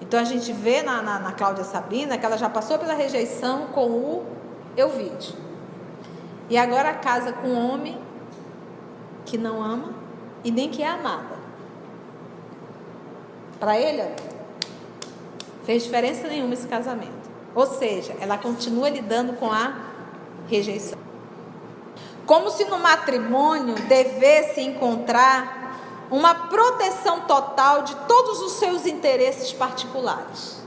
Então 0.00 0.18
a 0.18 0.24
gente 0.24 0.52
vê 0.52 0.82
na, 0.82 1.00
na, 1.00 1.18
na 1.18 1.32
Cláudia 1.32 1.64
Sabina 1.64 2.18
que 2.18 2.26
ela 2.26 2.36
já 2.36 2.48
passou 2.48 2.78
pela 2.78 2.94
rejeição 2.94 3.68
com 3.68 3.86
o 3.86 4.26
Euvídio. 4.76 5.43
E 6.48 6.56
agora 6.58 6.92
casa 6.94 7.32
com 7.32 7.48
um 7.48 7.72
homem 7.72 7.98
que 9.24 9.38
não 9.38 9.62
ama 9.62 9.94
e 10.42 10.50
nem 10.50 10.68
que 10.68 10.82
é 10.82 10.88
amada. 10.88 11.34
Para 13.58 13.78
ele, 13.78 14.02
fez 15.64 15.84
diferença 15.84 16.28
nenhuma 16.28 16.54
esse 16.54 16.68
casamento. 16.68 17.30
Ou 17.54 17.66
seja, 17.66 18.14
ela 18.20 18.36
continua 18.36 18.88
lidando 18.88 19.34
com 19.34 19.50
a 19.50 19.74
rejeição. 20.48 20.98
Como 22.26 22.50
se 22.50 22.64
no 22.64 22.78
matrimônio 22.78 23.74
devesse 23.86 24.60
encontrar 24.60 25.64
uma 26.10 26.34
proteção 26.34 27.20
total 27.20 27.82
de 27.82 27.94
todos 28.06 28.40
os 28.40 28.52
seus 28.52 28.86
interesses 28.86 29.52
particulares. 29.52 30.63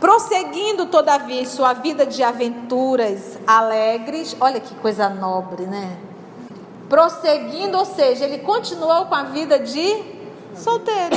Prosseguindo, 0.00 0.86
todavia, 0.86 1.44
sua 1.44 1.74
vida 1.74 2.06
de 2.06 2.22
aventuras 2.22 3.38
alegres, 3.46 4.34
olha 4.40 4.58
que 4.58 4.74
coisa 4.76 5.10
nobre, 5.10 5.64
né? 5.64 5.98
Prosseguindo, 6.88 7.76
ou 7.76 7.84
seja, 7.84 8.24
ele 8.24 8.38
continuou 8.38 9.04
com 9.04 9.14
a 9.14 9.24
vida 9.24 9.58
de 9.58 10.02
solteiro. 10.54 11.16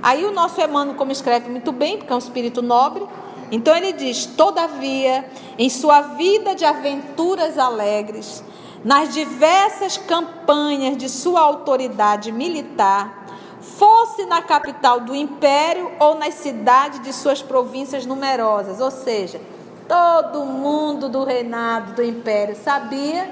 Aí 0.00 0.24
o 0.24 0.30
nosso 0.30 0.60
Emmanuel, 0.60 0.96
como 0.96 1.10
escreve 1.10 1.50
muito 1.50 1.72
bem, 1.72 1.98
porque 1.98 2.12
é 2.12 2.14
um 2.14 2.18
espírito 2.18 2.62
nobre, 2.62 3.04
Então 3.50 3.76
ele 3.76 3.92
diz: 3.92 4.26
Todavia, 4.26 5.28
em 5.58 5.68
sua 5.68 6.00
vida 6.02 6.54
de 6.54 6.64
aventuras 6.64 7.58
alegres, 7.58 8.44
nas 8.84 9.12
diversas 9.12 9.96
campanhas 9.96 10.96
de 10.96 11.08
sua 11.08 11.40
autoridade 11.40 12.30
militar, 12.30 13.23
fosse 13.64 14.26
na 14.26 14.42
capital 14.42 15.00
do 15.00 15.14
império 15.14 15.90
ou 15.98 16.14
nas 16.14 16.34
cidades 16.34 17.02
de 17.02 17.12
suas 17.12 17.42
províncias 17.42 18.04
numerosas, 18.04 18.80
ou 18.80 18.90
seja, 18.90 19.40
todo 19.88 20.44
mundo 20.44 21.08
do 21.08 21.24
reinado 21.24 21.94
do 21.94 22.02
império 22.02 22.54
sabia 22.54 23.28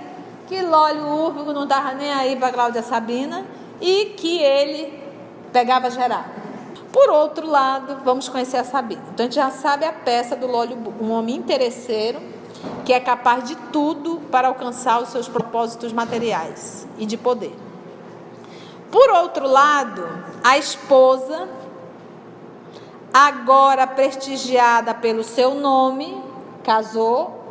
que 0.49 0.61
Lólio 0.61 1.07
Úrbico 1.07 1.53
não 1.53 1.65
estava 1.65 1.95
nem 1.95 2.11
aí 2.11 2.37
para 2.37 2.53
Cláudia 2.53 2.83
Sabina 2.83 3.47
e 3.81 4.07
que 4.17 4.39
ele 4.39 5.03
pegava 5.53 5.91
geral. 5.91 6.25
Por 6.91 7.09
outro 7.11 7.47
lado, 7.47 7.99
vamos 8.05 8.29
conhecer 8.29 8.59
a 8.59 8.65
Sabina. 8.65 9.03
Então 9.13 9.25
a 9.25 9.29
gente 9.29 9.37
já 9.37 9.51
sabe 9.51 9.85
a 9.85 9.93
peça 9.93 10.37
do 10.37 10.47
Lólio, 10.47 10.77
um 11.01 11.11
homem 11.11 11.37
interesseiro 11.37 12.21
que 12.85 12.93
é 12.93 13.01
capaz 13.01 13.45
de 13.45 13.57
tudo 13.73 14.21
para 14.31 14.49
alcançar 14.49 15.01
os 15.01 15.09
seus 15.09 15.29
propósitos 15.29 15.93
materiais 15.93 16.87
e 16.99 17.07
de 17.07 17.17
poder. 17.17 17.55
Por 18.93 19.09
outro 19.09 19.49
lado, 19.49 20.07
a 20.45 20.59
esposa, 20.59 21.49
agora 23.11 23.87
prestigiada 23.87 24.93
pelo 24.93 25.25
seu 25.25 25.55
nome, 25.55 26.23
casou. 26.63 27.43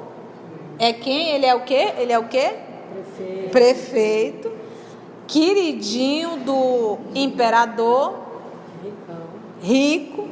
É 0.77 0.93
quem? 0.93 1.29
Ele 1.29 1.47
é 1.47 1.55
o 1.55 1.61
quê? 1.61 1.93
Ele 1.97 2.13
é 2.13 2.19
o 2.19 2.27
quê? 2.27 2.59
Prefeito. 2.93 3.49
Prefeito. 3.49 4.51
Queridinho 5.25 6.37
do 6.37 6.99
imperador. 7.15 8.19
Rico. 9.63 10.29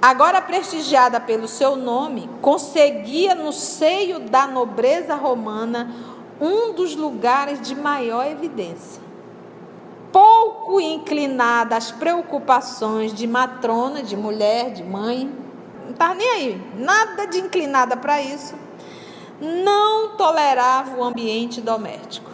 Agora 0.00 0.40
prestigiada 0.40 1.18
pelo 1.18 1.48
seu 1.48 1.74
nome, 1.74 2.30
conseguia 2.40 3.34
no 3.34 3.52
seio 3.52 4.20
da 4.20 4.46
nobreza 4.46 5.16
romana 5.16 5.92
um 6.40 6.72
dos 6.72 6.94
lugares 6.94 7.60
de 7.60 7.74
maior 7.74 8.24
evidência 8.28 9.09
pouco 10.12 10.80
inclinada 10.80 11.76
às 11.76 11.90
preocupações 11.90 13.12
de 13.14 13.26
matrona, 13.26 14.02
de 14.02 14.16
mulher, 14.16 14.72
de 14.72 14.82
mãe, 14.82 15.30
não 15.84 15.90
estava 15.90 16.14
nem 16.14 16.28
aí, 16.30 16.72
nada 16.76 17.26
de 17.26 17.38
inclinada 17.38 17.96
para 17.96 18.20
isso, 18.20 18.54
não 19.40 20.16
tolerava 20.16 20.96
o 20.96 21.02
ambiente 21.02 21.60
doméstico, 21.60 22.30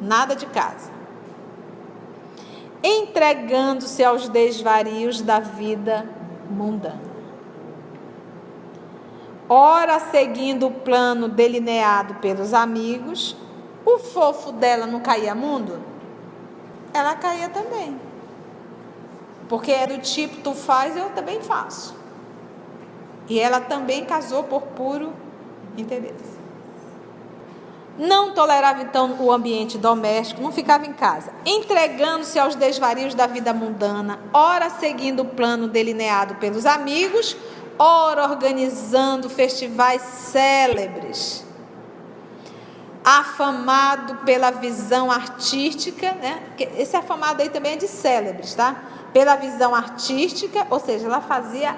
nada 0.00 0.34
de 0.34 0.46
casa, 0.46 0.90
entregando-se 2.82 4.02
aos 4.02 4.28
desvarios 4.28 5.20
da 5.20 5.40
vida 5.40 6.06
mundana. 6.50 7.10
Ora, 9.48 9.98
seguindo 9.98 10.68
o 10.68 10.70
plano 10.70 11.28
delineado 11.28 12.14
pelos 12.14 12.54
amigos, 12.54 13.36
o 13.84 13.98
fofo 13.98 14.52
dela 14.52 14.86
não 14.86 15.00
caía 15.00 15.34
mundo? 15.34 15.89
Ela 16.92 17.14
caía 17.14 17.48
também. 17.48 18.00
Porque 19.48 19.72
é 19.72 19.86
do 19.86 19.98
tipo, 19.98 20.40
tu 20.42 20.54
faz, 20.54 20.96
eu 20.96 21.10
também 21.10 21.40
faço. 21.40 21.94
E 23.28 23.38
ela 23.38 23.60
também 23.60 24.04
casou 24.04 24.44
por 24.44 24.62
puro 24.62 25.12
interesse. 25.76 26.38
Não 27.98 28.32
tolerava 28.32 28.82
então 28.82 29.16
o 29.20 29.30
ambiente 29.30 29.76
doméstico, 29.76 30.40
não 30.40 30.52
ficava 30.52 30.86
em 30.86 30.92
casa, 30.92 31.32
entregando-se 31.44 32.38
aos 32.38 32.54
desvarios 32.54 33.14
da 33.14 33.26
vida 33.26 33.52
mundana, 33.52 34.20
ora 34.32 34.70
seguindo 34.70 35.20
o 35.20 35.24
plano 35.24 35.68
delineado 35.68 36.36
pelos 36.36 36.64
amigos, 36.64 37.36
ora 37.78 38.24
organizando 38.24 39.28
festivais 39.28 40.00
célebres 40.00 41.49
afamado 43.04 44.16
pela 44.26 44.50
visão 44.50 45.10
artística, 45.10 46.12
né? 46.12 46.42
Esse 46.76 46.96
afamado 46.96 47.42
aí 47.42 47.48
também 47.48 47.72
é 47.72 47.76
de 47.76 47.88
célebres, 47.88 48.54
tá? 48.54 48.76
Pela 49.12 49.36
visão 49.36 49.74
artística, 49.74 50.66
ou 50.70 50.78
seja, 50.78 51.06
ela 51.06 51.20
fazia 51.20 51.76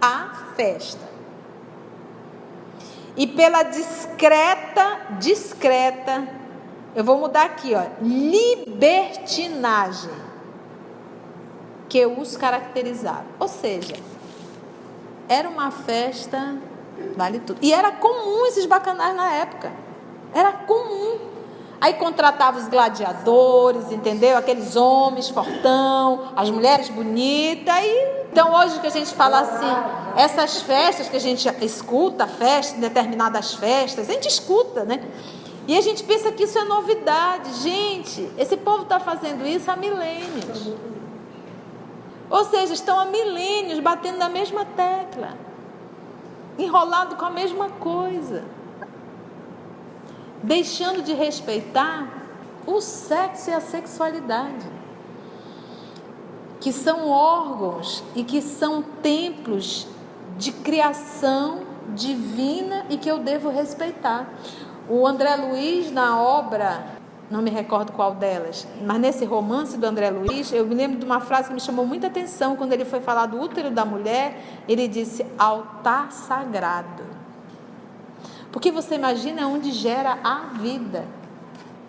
a 0.00 0.30
festa. 0.56 1.06
E 3.16 3.26
pela 3.26 3.62
discreta, 3.62 5.00
discreta, 5.18 6.26
eu 6.94 7.04
vou 7.04 7.18
mudar 7.18 7.44
aqui, 7.44 7.74
ó, 7.74 7.82
libertinagem 8.02 10.10
que 11.88 12.04
os 12.04 12.36
caracterizava. 12.36 13.24
Ou 13.38 13.48
seja, 13.48 13.94
era 15.28 15.48
uma 15.48 15.70
festa, 15.70 16.56
vale 17.16 17.38
tudo. 17.40 17.58
E 17.62 17.72
era 17.72 17.92
comum 17.92 18.46
esses 18.46 18.66
bacanais 18.66 19.16
na 19.16 19.32
época. 19.32 19.72
Era 20.34 20.52
comum. 20.52 21.18
Aí 21.80 21.94
contratava 21.94 22.58
os 22.58 22.68
gladiadores, 22.68 23.92
entendeu? 23.92 24.36
Aqueles 24.36 24.76
homens 24.76 25.28
fortão, 25.28 26.32
as 26.34 26.50
mulheres 26.50 26.88
bonitas. 26.88 27.74
E... 27.84 28.26
Então 28.32 28.54
hoje 28.54 28.80
que 28.80 28.86
a 28.86 28.90
gente 28.90 29.14
fala 29.14 29.40
assim, 29.40 30.16
essas 30.16 30.62
festas 30.62 31.08
que 31.08 31.16
a 31.16 31.20
gente 31.20 31.48
escuta, 31.62 32.26
festa, 32.26 32.78
determinadas 32.78 33.54
festas, 33.54 34.08
a 34.08 34.12
gente 34.12 34.28
escuta, 34.28 34.84
né? 34.84 35.02
E 35.68 35.76
a 35.76 35.80
gente 35.80 36.02
pensa 36.04 36.30
que 36.32 36.44
isso 36.44 36.58
é 36.58 36.64
novidade. 36.64 37.52
Gente, 37.62 38.30
esse 38.38 38.56
povo 38.56 38.82
está 38.82 38.98
fazendo 38.98 39.46
isso 39.46 39.70
há 39.70 39.76
milênios. 39.76 40.72
Ou 42.30 42.44
seja, 42.44 42.72
estão 42.72 42.98
há 42.98 43.04
milênios 43.04 43.80
batendo 43.80 44.18
na 44.18 44.28
mesma 44.28 44.64
tecla, 44.64 45.34
enrolado 46.58 47.16
com 47.16 47.24
a 47.24 47.30
mesma 47.30 47.68
coisa 47.68 48.55
deixando 50.46 51.02
de 51.02 51.12
respeitar 51.12 52.08
o 52.64 52.80
sexo 52.80 53.50
e 53.50 53.52
a 53.52 53.60
sexualidade, 53.60 54.66
que 56.60 56.72
são 56.72 57.08
órgãos 57.08 58.02
e 58.14 58.22
que 58.22 58.40
são 58.40 58.82
templos 59.02 59.88
de 60.38 60.52
criação 60.52 61.62
divina 61.94 62.86
e 62.88 62.96
que 62.96 63.10
eu 63.10 63.18
devo 63.18 63.50
respeitar. 63.50 64.28
O 64.88 65.04
André 65.04 65.34
Luiz, 65.34 65.90
na 65.90 66.20
obra, 66.20 66.96
não 67.28 67.42
me 67.42 67.50
recordo 67.50 67.90
qual 67.90 68.14
delas, 68.14 68.68
mas 68.84 69.00
nesse 69.00 69.24
romance 69.24 69.76
do 69.76 69.84
André 69.84 70.10
Luiz, 70.10 70.52
eu 70.52 70.64
me 70.64 70.76
lembro 70.76 71.00
de 71.00 71.04
uma 71.04 71.20
frase 71.20 71.48
que 71.48 71.54
me 71.54 71.60
chamou 71.60 71.84
muita 71.84 72.06
atenção 72.06 72.54
quando 72.54 72.72
ele 72.72 72.84
foi 72.84 73.00
falar 73.00 73.26
do 73.26 73.40
útero 73.40 73.68
da 73.68 73.84
mulher. 73.84 74.40
Ele 74.68 74.86
disse: 74.86 75.26
altar 75.36 76.12
sagrado. 76.12 77.15
Porque 78.56 78.72
você 78.72 78.94
imagina 78.94 79.46
onde 79.46 79.70
gera 79.70 80.18
a 80.24 80.54
vida. 80.58 81.06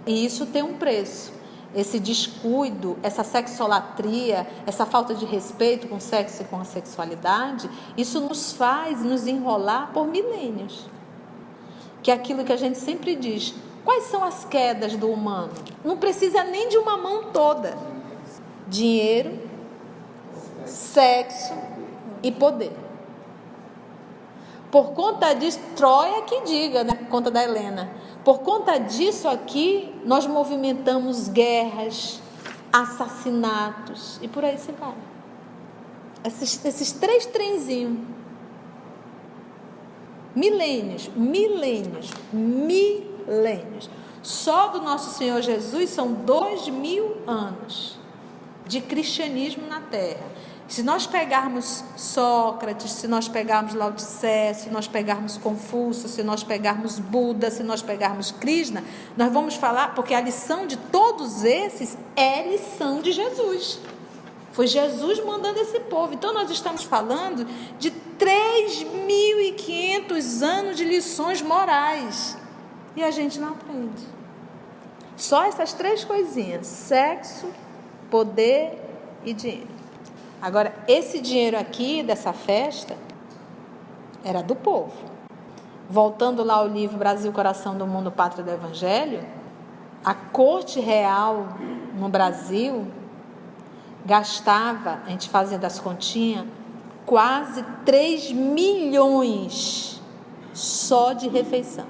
E 0.05 0.25
isso 0.25 0.45
tem 0.47 0.61
um 0.61 0.73
preço. 0.73 1.31
Esse 1.73 1.97
descuido, 1.97 2.97
essa 3.01 3.23
sexolatria, 3.23 4.45
essa 4.65 4.85
falta 4.85 5.15
de 5.15 5.23
respeito 5.23 5.87
com 5.87 5.95
o 5.95 6.01
sexo 6.01 6.41
e 6.41 6.45
com 6.45 6.59
a 6.59 6.65
sexualidade, 6.65 7.69
isso 7.95 8.19
nos 8.19 8.51
faz 8.51 9.01
nos 9.01 9.27
enrolar 9.27 9.93
por 9.93 10.07
milênios. 10.07 10.89
Que 12.03 12.11
é 12.11 12.13
aquilo 12.13 12.43
que 12.43 12.51
a 12.51 12.57
gente 12.57 12.77
sempre 12.77 13.15
diz. 13.15 13.53
Quais 13.85 14.03
são 14.03 14.21
as 14.21 14.43
quedas 14.43 14.97
do 14.97 15.09
humano? 15.09 15.53
Não 15.85 15.95
precisa 15.95 16.43
nem 16.43 16.67
de 16.67 16.77
uma 16.77 16.97
mão 16.97 17.31
toda. 17.31 17.77
Dinheiro, 18.67 19.39
sexo 20.65 21.53
e 22.21 22.29
poder. 22.29 22.86
Por 24.71 24.91
conta 24.91 25.33
disso, 25.33 25.59
Troia 25.75 26.23
que 26.23 26.41
diga, 26.41 26.83
né? 26.83 26.93
Por 26.93 27.07
conta 27.07 27.31
da 27.31 27.43
Helena. 27.43 27.89
Por 28.23 28.39
conta 28.39 28.77
disso 28.77 29.27
aqui, 29.27 29.93
nós 30.03 30.27
movimentamos 30.27 31.29
guerras, 31.29 32.21
assassinatos 32.71 34.19
e 34.21 34.27
por 34.27 34.43
aí 34.43 34.57
se 34.57 34.71
vai. 34.73 34.93
Esses, 36.23 36.63
esses 36.65 36.91
três 36.91 37.25
trenzinhos. 37.25 37.99
Milênios, 40.35 41.09
milênios, 41.15 42.11
milênios. 42.31 43.89
Só 44.21 44.67
do 44.67 44.81
nosso 44.81 45.17
Senhor 45.17 45.41
Jesus 45.41 45.89
são 45.89 46.11
dois 46.11 46.67
mil 46.67 47.17
anos 47.25 47.97
de 48.67 48.81
cristianismo 48.81 49.65
na 49.67 49.79
terra. 49.79 50.25
Se 50.67 50.83
nós 50.83 51.07
pegarmos 51.07 51.81
Sócrates, 51.95 52.91
se 52.91 53.07
nós 53.07 53.29
pegarmos 53.29 53.73
Lao 53.73 53.93
Tse, 53.93 54.53
se 54.53 54.69
nós 54.69 54.85
pegarmos 54.85 55.37
Confúcio, 55.37 56.09
se 56.09 56.21
nós 56.23 56.43
pegarmos 56.43 56.99
Buda, 56.99 57.49
se 57.49 57.63
nós 57.63 57.81
pegarmos 57.81 58.31
Krishna, 58.31 58.83
nós 59.15 59.31
vamos 59.31 59.55
falar, 59.55 59.95
porque 59.95 60.13
a 60.13 60.19
lição 60.19 60.67
de 60.67 60.75
todos 60.75 61.45
esses 61.45 61.97
é 62.17 62.49
lição 62.49 63.01
de 63.01 63.13
Jesus. 63.13 63.79
Foi 64.51 64.67
Jesus 64.67 65.23
mandando 65.23 65.57
esse 65.59 65.79
povo. 65.81 66.13
Então 66.13 66.33
nós 66.33 66.49
estamos 66.49 66.83
falando 66.83 67.47
de 67.79 67.89
3.500 68.19 70.41
anos 70.41 70.75
de 70.75 70.83
lições 70.83 71.41
morais. 71.41 72.37
E 72.95 73.03
a 73.03 73.11
gente 73.11 73.39
não 73.39 73.49
aprende. 73.49 74.07
Só 75.15 75.43
essas 75.43 75.73
três 75.73 76.03
coisinhas: 76.03 76.65
sexo, 76.67 77.47
poder 78.09 78.81
e 79.23 79.31
dinheiro. 79.31 79.76
Agora, 80.41 80.73
esse 80.87 81.19
dinheiro 81.19 81.57
aqui 81.57 82.03
dessa 82.03 82.31
festa 82.31 82.95
era 84.23 84.43
do 84.43 84.55
povo. 84.55 84.93
Voltando 85.89 86.43
lá 86.43 86.55
ao 86.55 86.67
livro 86.67 86.97
Brasil, 86.97 87.31
Coração 87.31 87.75
do 87.77 87.87
Mundo, 87.87 88.11
Pátria 88.11 88.43
do 88.43 88.51
Evangelho, 88.51 89.25
a 90.05 90.13
corte 90.13 90.79
real 90.79 91.47
no 91.95 92.07
Brasil 92.07 92.87
gastava, 94.05 94.99
a 95.05 95.09
gente 95.09 95.27
fazendo 95.27 95.65
as 95.65 95.79
continhas, 95.79 96.45
quase 97.05 97.63
3 97.83 98.31
milhões 98.31 100.01
só 100.53 101.13
de 101.13 101.27
refeição. 101.27 101.87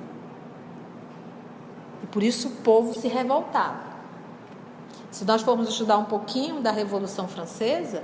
E 2.01 2.07
por 2.07 2.23
isso 2.23 2.47
o 2.47 2.51
povo 2.51 2.93
se 2.93 3.07
revoltava. 3.07 3.87
Se 5.11 5.25
nós 5.25 5.41
formos 5.41 5.69
estudar 5.69 5.97
um 5.97 6.05
pouquinho 6.05 6.61
da 6.61 6.71
Revolução 6.71 7.27
Francesa, 7.27 8.03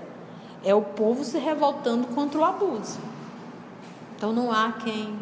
é 0.64 0.74
o 0.74 0.82
povo 0.82 1.24
se 1.24 1.38
revoltando 1.38 2.08
contra 2.08 2.40
o 2.40 2.44
abuso. 2.44 3.00
Então 4.16 4.32
não 4.32 4.52
há 4.52 4.72
quem 4.74 5.18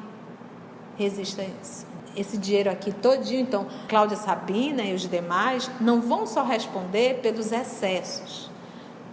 resista 0.97 1.41
a 1.41 1.45
isso. 1.45 1.85
Esse 2.15 2.37
dinheiro 2.37 2.69
aqui 2.69 2.91
todinho, 2.91 3.41
então, 3.41 3.65
Cláudia 3.87 4.17
Sabina 4.17 4.83
e 4.83 4.93
os 4.93 5.07
demais 5.07 5.71
não 5.79 6.01
vão 6.01 6.27
só 6.27 6.43
responder 6.43 7.19
pelos 7.21 7.51
excessos, 7.51 8.49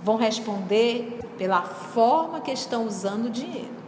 vão 0.02 0.16
responder 0.16 1.20
pela 1.38 1.62
forma 1.62 2.40
que 2.40 2.50
estão 2.50 2.86
usando 2.86 3.26
o 3.26 3.30
dinheiro. 3.30 3.78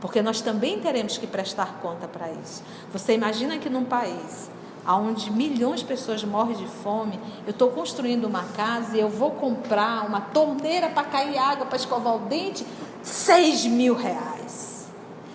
Porque 0.00 0.20
nós 0.20 0.40
também 0.40 0.80
teremos 0.80 1.16
que 1.16 1.26
prestar 1.26 1.78
conta 1.80 2.06
para 2.08 2.30
isso. 2.32 2.62
Você 2.92 3.14
imagina 3.14 3.56
que 3.58 3.70
num 3.70 3.84
país 3.84 4.50
onde 4.86 5.30
milhões 5.30 5.80
de 5.80 5.86
pessoas 5.86 6.22
morrem 6.24 6.56
de 6.56 6.66
fome, 6.66 7.18
eu 7.46 7.50
estou 7.50 7.70
construindo 7.70 8.26
uma 8.26 8.44
casa 8.44 8.96
e 8.96 9.00
eu 9.00 9.08
vou 9.08 9.30
comprar 9.30 10.06
uma 10.06 10.20
torneira 10.20 10.88
para 10.88 11.04
cair 11.04 11.38
água 11.38 11.66
para 11.66 11.76
escovar 11.76 12.16
o 12.16 12.20
dente, 12.20 12.66
6 13.02 13.66
mil 13.66 13.94
reais, 13.94 14.88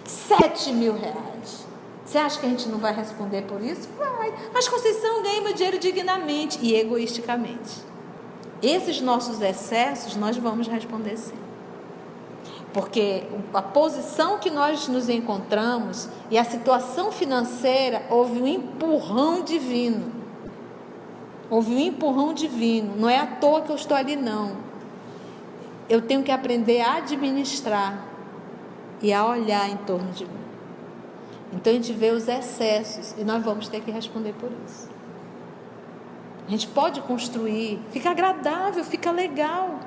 7 0.05 0.71
mil 0.71 0.93
reais. 0.93 1.65
Você 2.05 2.17
acha 2.17 2.39
que 2.39 2.45
a 2.45 2.49
gente 2.49 2.67
não 2.67 2.79
vai 2.79 2.93
responder 2.93 3.43
por 3.43 3.61
isso? 3.61 3.87
Vai. 3.97 4.33
Mas 4.53 4.67
Conceição 4.67 5.21
ganha 5.21 5.41
meu 5.41 5.53
dinheiro 5.53 5.77
dignamente 5.77 6.57
e 6.61 6.75
egoisticamente. 6.75 7.83
Esses 8.61 8.99
nossos 8.99 9.39
excessos 9.41 10.15
nós 10.15 10.35
vamos 10.35 10.67
responder 10.67 11.17
sim. 11.17 11.48
Porque 12.73 13.23
a 13.53 13.61
posição 13.61 14.37
que 14.37 14.51
nós 14.51 14.87
nos 14.87 15.09
encontramos 15.09 16.07
e 16.29 16.37
a 16.37 16.43
situação 16.43 17.11
financeira 17.11 18.03
houve 18.09 18.39
um 18.41 18.47
empurrão 18.47 19.43
divino. 19.43 20.11
Houve 21.49 21.73
um 21.73 21.79
empurrão 21.79 22.33
divino. 22.33 22.95
Não 22.95 23.09
é 23.09 23.17
à 23.17 23.25
toa 23.25 23.61
que 23.61 23.71
eu 23.71 23.75
estou 23.75 23.97
ali, 23.97 24.15
não. 24.15 24.57
Eu 25.89 26.01
tenho 26.01 26.21
que 26.21 26.31
aprender 26.31 26.81
a 26.81 26.97
administrar 26.97 28.05
e 29.01 29.11
a 29.11 29.25
olhar 29.25 29.67
em 29.67 29.77
torno 29.77 30.11
de 30.11 30.25
mim. 30.25 30.31
Então 31.51 31.73
a 31.73 31.75
gente 31.75 31.91
vê 31.91 32.11
os 32.11 32.27
excessos 32.27 33.15
e 33.17 33.23
nós 33.23 33.43
vamos 33.43 33.67
ter 33.67 33.81
que 33.81 33.89
responder 33.89 34.33
por 34.33 34.51
isso. 34.67 34.87
A 36.47 36.51
gente 36.51 36.67
pode 36.67 37.01
construir, 37.01 37.79
fica 37.89 38.11
agradável, 38.11 38.83
fica 38.83 39.11
legal 39.11 39.79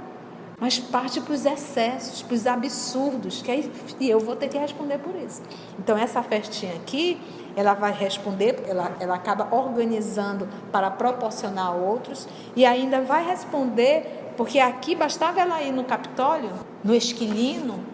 mas 0.63 0.79
parte 0.79 1.21
para 1.21 1.35
os 1.35 1.45
excessos, 1.45 2.23
para 2.23 2.35
os 2.37 2.47
absurdos, 2.47 3.43
que 3.43 3.51
aí 3.51 3.69
eu 4.01 4.21
vou 4.21 4.37
ter 4.37 4.47
que 4.47 4.57
responder 4.57 4.97
por 4.99 5.13
isso. 5.17 5.43
Então 5.77 5.99
essa 5.99 6.23
festinha 6.23 6.77
aqui, 6.77 7.21
ela 7.57 7.75
vai 7.75 7.91
responder, 7.91 8.63
ela, 8.69 8.93
ela 9.01 9.17
acaba 9.17 9.53
organizando 9.53 10.49
para 10.71 10.89
proporcionar 10.89 11.67
a 11.67 11.73
outros 11.73 12.29
e 12.55 12.65
ainda 12.65 13.01
vai 13.01 13.27
responder, 13.27 14.33
porque 14.37 14.61
aqui 14.61 14.95
bastava 14.95 15.41
ela 15.41 15.61
ir 15.61 15.73
no 15.73 15.83
Capitólio, 15.83 16.53
no 16.85 16.95
Esquilino, 16.95 17.85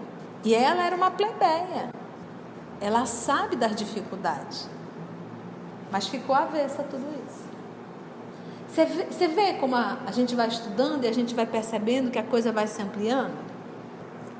e 0.44 0.54
ela 0.54 0.84
era 0.84 0.94
uma 0.94 1.10
plebeia. 1.10 1.88
Ela 2.82 3.06
sabe 3.06 3.56
das 3.56 3.74
dificuldades, 3.74 4.68
mas 5.90 6.06
ficou 6.06 6.36
avessa 6.36 6.82
a 6.82 6.84
tudo 6.84 7.06
isso. 7.26 7.47
Você 8.68 9.28
vê, 9.28 9.54
como 9.54 9.74
a, 9.74 9.98
a 10.06 10.12
gente 10.12 10.34
vai 10.34 10.48
estudando 10.48 11.04
e 11.04 11.08
a 11.08 11.12
gente 11.12 11.34
vai 11.34 11.46
percebendo 11.46 12.10
que 12.10 12.18
a 12.18 12.22
coisa 12.22 12.52
vai 12.52 12.66
se 12.66 12.80
ampliando? 12.80 13.32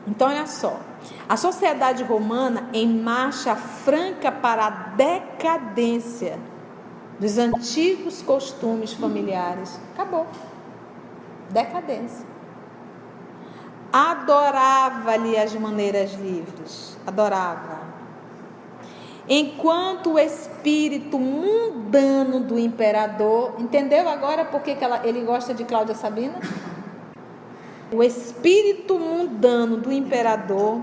Então, 0.06 0.28
olha 0.28 0.46
só. 0.46 0.80
A 1.28 1.36
sociedade 1.36 2.02
romana 2.02 2.68
em 2.72 2.88
marcha 2.88 3.56
franca 3.56 4.30
para 4.30 4.66
a 4.66 4.70
decadência 4.70 6.38
dos 7.18 7.36
antigos 7.38 8.22
costumes 8.22 8.92
familiares. 8.92 9.80
Acabou. 9.94 10.26
Decadência. 11.50 12.26
Adorava-lhe 13.92 15.36
as 15.36 15.54
maneiras 15.54 16.12
livres. 16.14 16.96
Adorava 17.06 17.97
enquanto 19.28 20.14
o 20.14 20.18
espírito 20.18 21.18
mundano 21.18 22.40
do 22.40 22.58
imperador, 22.58 23.54
entendeu 23.58 24.08
agora 24.08 24.44
por 24.44 24.62
que, 24.62 24.76
ele 25.04 25.22
gosta 25.22 25.52
de 25.52 25.64
Cláudia 25.64 25.94
Sabina? 25.94 26.40
O 27.92 28.02
espírito 28.02 28.98
mundano 28.98 29.78
do 29.78 29.92
imperador 29.92 30.80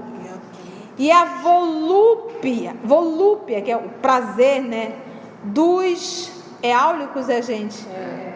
e 0.98 1.12
a 1.12 1.26
volúpia, 1.26 2.76
volúpia, 2.84 3.62
que 3.62 3.72
é 3.72 3.78
o 3.78 3.90
prazer, 4.02 4.64
né, 4.64 4.96
dos 5.44 6.32
é 6.62 6.74
áulicos, 6.74 7.30
é 7.30 7.42
gente, 7.42 7.86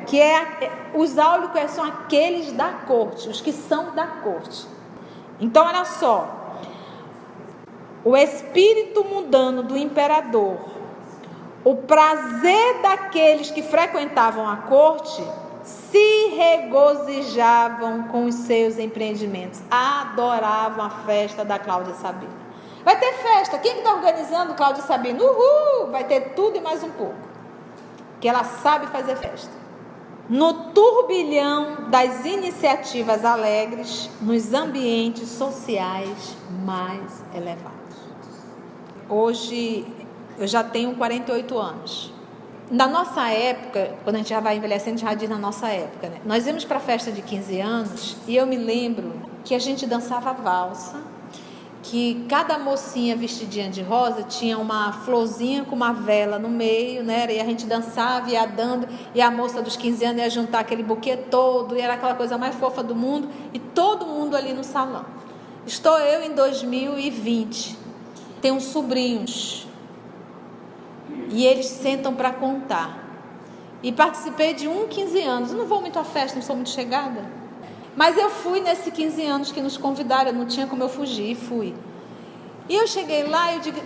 que 0.05 0.19
é, 0.19 0.35
é 0.35 0.71
os 0.93 1.17
áulicos 1.17 1.71
são 1.71 1.83
aqueles 1.83 2.51
da 2.51 2.69
corte, 2.85 3.29
os 3.29 3.41
que 3.41 3.51
são 3.51 3.95
da 3.95 4.05
corte. 4.05 4.67
Então, 5.39 5.65
olha 5.65 5.85
só, 5.85 6.38
o 8.09 8.17
espírito 8.17 9.03
mundano 9.03 9.61
do 9.61 9.77
imperador, 9.77 10.57
o 11.63 11.75
prazer 11.75 12.81
daqueles 12.81 13.51
que 13.51 13.61
frequentavam 13.61 14.49
a 14.49 14.57
corte, 14.57 15.23
se 15.61 16.29
regozijavam 16.35 18.07
com 18.07 18.25
os 18.25 18.33
seus 18.33 18.79
empreendimentos, 18.79 19.61
adoravam 19.69 20.85
a 20.85 20.89
festa 20.89 21.45
da 21.45 21.59
Cláudia 21.59 21.93
Sabina. 21.93 22.33
Vai 22.83 22.97
ter 22.99 23.13
festa, 23.13 23.59
quem 23.59 23.77
está 23.77 23.93
organizando 23.93 24.55
Cláudia 24.55 24.81
Sabina? 24.81 25.23
Uhul! 25.23 25.91
Vai 25.91 26.05
ter 26.05 26.33
tudo 26.33 26.57
e 26.57 26.61
mais 26.61 26.81
um 26.81 26.89
pouco. 26.89 27.29
Que 28.19 28.27
ela 28.27 28.43
sabe 28.43 28.87
fazer 28.87 29.17
festa. 29.17 29.51
No 30.27 30.71
turbilhão 30.71 31.91
das 31.91 32.25
iniciativas 32.25 33.23
alegres, 33.23 34.09
nos 34.19 34.51
ambientes 34.51 35.29
sociais 35.29 36.35
mais 36.65 37.23
elevados. 37.35 37.78
Hoje 39.09 39.87
eu 40.37 40.45
já 40.45 40.63
tenho 40.63 40.93
48 40.93 41.57
anos. 41.57 42.13
Na 42.69 42.87
nossa 42.87 43.27
época, 43.27 43.95
quando 44.03 44.17
a 44.17 44.19
gente 44.19 44.29
já 44.29 44.39
vai 44.39 44.57
envelhecendo, 44.57 44.97
a 44.97 44.97
gente 44.99 45.09
já 45.09 45.13
diz 45.15 45.27
na 45.27 45.39
nossa 45.39 45.67
época, 45.67 46.09
né? 46.09 46.17
Nós 46.23 46.45
íamos 46.45 46.63
para 46.63 46.77
a 46.77 46.79
festa 46.79 47.11
de 47.11 47.23
15 47.23 47.59
anos 47.59 48.17
e 48.27 48.35
eu 48.35 48.45
me 48.45 48.55
lembro 48.55 49.13
que 49.43 49.55
a 49.55 49.59
gente 49.59 49.87
dançava 49.87 50.31
valsa, 50.33 51.01
que 51.81 52.23
cada 52.29 52.59
mocinha 52.59 53.15
vestidinha 53.15 53.67
de 53.71 53.81
rosa 53.81 54.21
tinha 54.21 54.59
uma 54.59 54.91
florzinha 54.91 55.65
com 55.65 55.75
uma 55.75 55.91
vela 55.91 56.37
no 56.37 56.47
meio, 56.47 57.03
né? 57.03 57.25
E 57.33 57.39
a 57.39 57.45
gente 57.45 57.65
dançava, 57.65 58.29
ia 58.29 58.45
dando, 58.45 58.87
e 59.15 59.21
a 59.21 59.31
moça 59.31 59.59
dos 59.59 59.75
15 59.75 60.05
anos 60.05 60.21
ia 60.21 60.29
juntar 60.29 60.59
aquele 60.59 60.83
buquê 60.83 61.17
todo, 61.17 61.75
e 61.75 61.81
era 61.81 61.95
aquela 61.95 62.13
coisa 62.13 62.37
mais 62.37 62.53
fofa 62.53 62.83
do 62.83 62.93
mundo, 62.93 63.27
e 63.55 63.57
todo 63.57 64.05
mundo 64.05 64.37
ali 64.37 64.53
no 64.53 64.63
salão. 64.63 65.05
Estou 65.65 65.97
eu 65.97 66.21
em 66.21 66.35
2020 66.35 67.88
tenho 68.39 68.59
sobrinhos 68.59 69.67
e 71.29 71.45
eles 71.45 71.67
sentam 71.67 72.13
para 72.13 72.31
contar. 72.31 73.07
E 73.81 73.91
participei 73.91 74.53
de 74.53 74.67
um 74.67 74.87
15 74.87 75.21
anos. 75.21 75.51
Eu 75.51 75.57
não 75.57 75.65
vou 75.65 75.79
muito 75.81 75.97
à 75.97 76.03
festa, 76.03 76.35
não 76.35 76.43
sou 76.43 76.55
muito 76.55 76.69
chegada. 76.69 77.23
Mas 77.95 78.17
eu 78.17 78.29
fui 78.29 78.59
nesse 78.59 78.91
15 78.91 79.25
anos 79.25 79.51
que 79.51 79.61
nos 79.61 79.77
convidaram, 79.77 80.31
não 80.31 80.45
tinha 80.45 80.67
como 80.67 80.83
eu 80.83 80.89
fugir, 80.89 81.35
fui. 81.35 81.75
E 82.67 82.75
eu 82.75 82.87
cheguei 82.87 83.23
lá 83.23 83.51
e 83.51 83.55
eu 83.55 83.61
digo, 83.61 83.79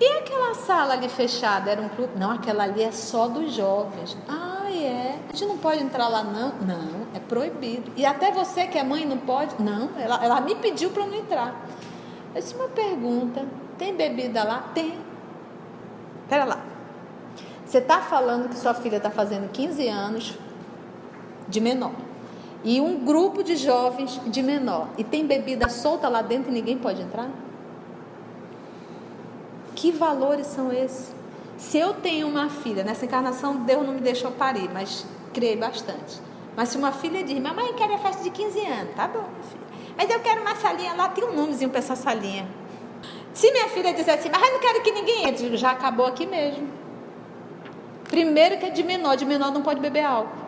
e 0.00 0.06
aquela 0.18 0.54
sala 0.54 0.94
ali 0.94 1.08
fechada? 1.08 1.70
Era 1.70 1.80
um 1.80 1.88
clube? 1.88 2.18
Não, 2.18 2.32
aquela 2.32 2.64
ali 2.64 2.82
é 2.82 2.90
só 2.90 3.28
dos 3.28 3.52
jovens. 3.52 4.16
Ah, 4.28 4.68
é. 4.70 5.18
A 5.28 5.32
gente 5.32 5.46
não 5.46 5.58
pode 5.58 5.82
entrar 5.82 6.08
lá, 6.08 6.22
não? 6.22 6.52
Não, 6.60 7.06
é 7.14 7.18
proibido. 7.18 7.92
E 7.96 8.04
até 8.04 8.30
você 8.30 8.66
que 8.66 8.78
é 8.78 8.82
mãe 8.82 9.04
não 9.04 9.18
pode? 9.18 9.60
Não, 9.62 9.90
ela, 9.98 10.24
ela 10.24 10.40
me 10.40 10.54
pediu 10.54 10.90
para 10.90 11.06
não 11.06 11.14
entrar. 11.14 11.54
Eu 12.34 12.40
disse 12.40 12.54
uma 12.54 12.68
pergunta. 12.68 13.44
Tem 13.80 13.96
bebida 13.96 14.44
lá? 14.44 14.70
Tem. 14.74 14.92
Pera 16.28 16.44
lá. 16.44 16.60
Você 17.64 17.78
está 17.78 18.02
falando 18.02 18.50
que 18.50 18.56
sua 18.56 18.74
filha 18.74 18.98
está 18.98 19.10
fazendo 19.10 19.50
15 19.50 19.88
anos 19.88 20.38
de 21.48 21.62
menor. 21.62 21.94
E 22.62 22.78
um 22.78 23.02
grupo 23.02 23.42
de 23.42 23.56
jovens 23.56 24.20
de 24.26 24.42
menor. 24.42 24.88
E 24.98 25.02
tem 25.02 25.26
bebida 25.26 25.70
solta 25.70 26.10
lá 26.10 26.20
dentro 26.20 26.50
e 26.50 26.52
ninguém 26.52 26.76
pode 26.76 27.00
entrar? 27.00 27.30
Que 29.74 29.90
valores 29.90 30.48
são 30.48 30.70
esses? 30.70 31.14
Se 31.56 31.78
eu 31.78 31.94
tenho 31.94 32.28
uma 32.28 32.50
filha, 32.50 32.84
nessa 32.84 33.06
encarnação 33.06 33.64
Deus 33.64 33.86
não 33.86 33.94
me 33.94 34.02
deixou 34.02 34.30
parir, 34.32 34.68
mas 34.70 35.06
criei 35.32 35.56
bastante. 35.56 36.20
Mas 36.54 36.68
se 36.68 36.76
uma 36.76 36.92
filha 36.92 37.24
diz, 37.24 37.40
mamãe 37.40 37.72
quer 37.72 37.90
a 37.90 37.96
festa 37.96 38.22
de 38.22 38.28
15 38.28 38.60
anos, 38.60 38.94
tá 38.94 39.08
bom, 39.08 39.24
filha. 39.50 39.94
Mas 39.96 40.10
eu 40.10 40.20
quero 40.20 40.42
uma 40.42 40.54
salinha 40.56 40.92
lá, 40.92 41.08
tem 41.08 41.24
um 41.24 41.34
nomezinho 41.34 41.70
para 41.70 41.78
essa 41.78 41.96
salinha. 41.96 42.46
Se 43.32 43.50
minha 43.52 43.68
filha 43.68 43.92
disser 43.92 44.14
assim, 44.14 44.28
mas 44.30 44.42
eu 44.42 44.52
não 44.52 44.60
quero 44.60 44.82
que 44.82 44.90
ninguém 44.90 45.28
entre, 45.28 45.56
já 45.56 45.70
acabou 45.70 46.06
aqui 46.06 46.26
mesmo. 46.26 46.68
Primeiro 48.08 48.58
que 48.58 48.66
é 48.66 48.70
de 48.70 48.82
menor, 48.82 49.16
de 49.16 49.24
menor 49.24 49.52
não 49.52 49.62
pode 49.62 49.80
beber 49.80 50.04
álcool. 50.04 50.40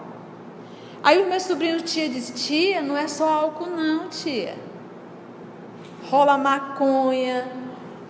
Aí 1.02 1.22
o 1.22 1.28
meu 1.28 1.40
sobrinho 1.40 1.80
tia 1.80 2.08
disse, 2.08 2.32
tia, 2.32 2.82
não 2.82 2.96
é 2.96 3.08
só 3.08 3.28
álcool 3.28 3.66
não, 3.66 4.08
tia. 4.08 4.56
Rola 6.08 6.36
maconha, 6.36 7.48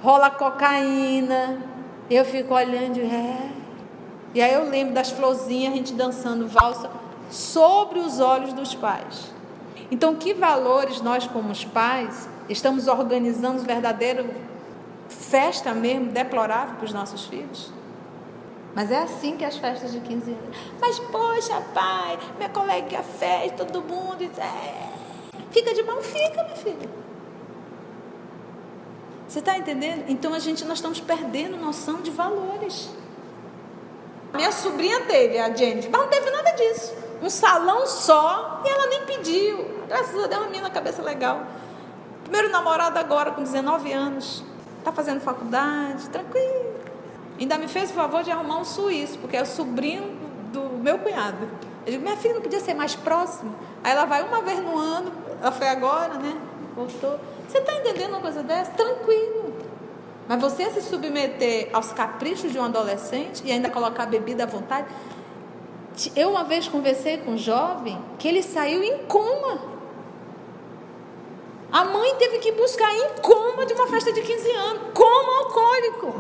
rola 0.03 0.31
cocaína. 0.31 1.59
Eu 2.11 2.25
fico 2.25 2.55
olhando, 2.55 3.01
é. 3.01 3.51
E 4.35 4.41
aí 4.41 4.53
eu 4.53 4.69
lembro 4.69 4.95
das 4.95 5.11
florzinhas, 5.11 5.73
a 5.73 5.77
gente 5.77 5.93
dançando 5.93 6.47
valsa 6.49 6.91
sobre 7.31 7.99
os 7.99 8.21
olhos 8.21 8.53
dos 8.53 8.75
pais. 8.75 9.33
Então, 9.91 10.15
que 10.15 10.33
valores 10.33 11.03
nós, 11.03 11.27
como 11.27 11.51
os 11.51 11.65
pais, 11.65 12.29
estamos 12.49 12.89
organizando 12.89 13.63
verdadeiro 13.63 14.25
festa 15.33 15.73
mesmo, 15.73 16.13
deplorável 16.13 16.75
para 16.75 16.85
os 16.85 16.93
nossos 16.93 17.25
filhos? 17.25 17.73
Mas 18.75 18.91
é 18.91 18.99
assim 18.99 19.37
que 19.39 19.45
as 19.45 19.57
festas 19.57 19.91
de 19.93 20.01
15 20.01 20.31
anos. 20.31 20.57
Mas, 20.79 20.99
poxa, 20.99 21.59
pai, 21.73 22.19
minha 22.37 22.51
colega 22.51 23.03
fez, 23.03 23.53
todo 23.53 23.81
mundo. 23.81 24.23
É, 24.23 24.93
fica 25.51 25.73
de 25.75 25.83
mão, 25.83 26.03
fica, 26.03 26.43
minha 26.45 26.57
filha. 26.57 26.89
Você 29.27 29.39
está 29.39 29.57
entendendo? 29.57 30.05
Então 30.09 30.35
a 30.35 30.39
gente, 30.39 30.65
nós 30.67 30.79
estamos 30.79 31.01
perdendo 31.01 31.57
noção 31.57 32.03
de 32.03 32.11
valores. 32.11 32.91
Minha 34.35 34.53
sobrinha 34.53 35.01
teve, 35.01 35.39
a 35.39 35.55
Jennifer, 35.55 35.91
mas 35.91 36.01
não 36.03 36.09
teve 36.09 36.31
nada 36.31 36.51
disso. 36.53 36.95
Um 37.23 37.31
salão 37.31 37.87
só 37.87 38.63
e 38.65 38.69
ela 38.69 38.87
nem 38.89 39.07
pediu. 39.07 39.87
Graças 39.89 40.15
a 40.15 40.27
Deus, 40.27 40.41
uma 40.43 40.51
menina 40.51 40.69
cabeça 40.69 41.03
legal. 41.03 41.47
Primeiro 42.25 42.51
namorado 42.51 42.99
agora, 42.99 43.31
com 43.31 43.43
19 43.43 43.93
anos. 43.93 44.52
Está 44.83 44.91
fazendo 44.91 45.21
faculdade, 45.21 46.09
tranquilo. 46.11 46.75
Ainda 47.39 47.57
me 47.57 47.69
fez 47.69 47.91
o 47.91 47.95
favor 47.95 48.25
de 48.25 48.33
arrumar 48.33 48.59
um 48.59 48.65
suíço, 48.65 49.17
porque 49.21 49.37
é 49.37 49.43
o 49.43 49.47
sobrinho 49.47 50.03
do 50.53 50.61
meu 50.83 50.99
cunhado. 50.99 51.49
Eu 51.87 51.93
digo, 51.93 52.03
minha 52.03 52.17
filha 52.17 52.35
não 52.35 52.43
podia 52.43 52.59
ser 52.59 52.75
mais 52.75 52.97
próximo? 52.97 53.55
Aí 53.85 53.93
ela 53.93 54.05
vai 54.07 54.25
uma 54.25 54.43
vez 54.43 54.59
no 54.59 54.77
ano, 54.77 55.13
ela 55.41 55.53
foi 55.53 55.69
agora, 55.69 56.15
né? 56.15 56.37
Voltou. 56.75 57.21
Você 57.49 57.59
está 57.59 57.77
entendendo 57.77 58.11
uma 58.11 58.21
coisa 58.21 58.43
dessa? 58.43 58.73
Tranquilo. 58.73 59.55
Mas 60.27 60.41
você 60.41 60.69
se 60.71 60.83
submeter 60.83 61.71
aos 61.73 61.93
caprichos 61.93 62.51
de 62.51 62.59
um 62.59 62.65
adolescente 62.65 63.41
e 63.45 63.53
ainda 63.53 63.71
colocar 63.71 64.07
bebida 64.07 64.43
à 64.43 64.47
vontade. 64.47 64.89
Eu 66.17 66.31
uma 66.31 66.43
vez 66.43 66.67
conversei 66.67 67.19
com 67.19 67.33
um 67.33 67.39
jovem 67.39 68.03
que 68.19 68.27
ele 68.27 68.43
saiu 68.43 68.83
em 68.83 68.99
coma. 69.07 69.72
A 71.73 71.87
mãe 71.87 72.15
teve 72.17 72.39
que 72.39 72.53
buscar 72.53 72.95
em 72.95 73.15
coma 73.23 73.65
de 73.65 73.73
uma 73.73 73.87
festa 73.87 74.13
de 74.13 74.21
15 74.21 74.51
anos, 74.51 74.83
coma 74.93 75.39
alcoólico. 75.39 76.15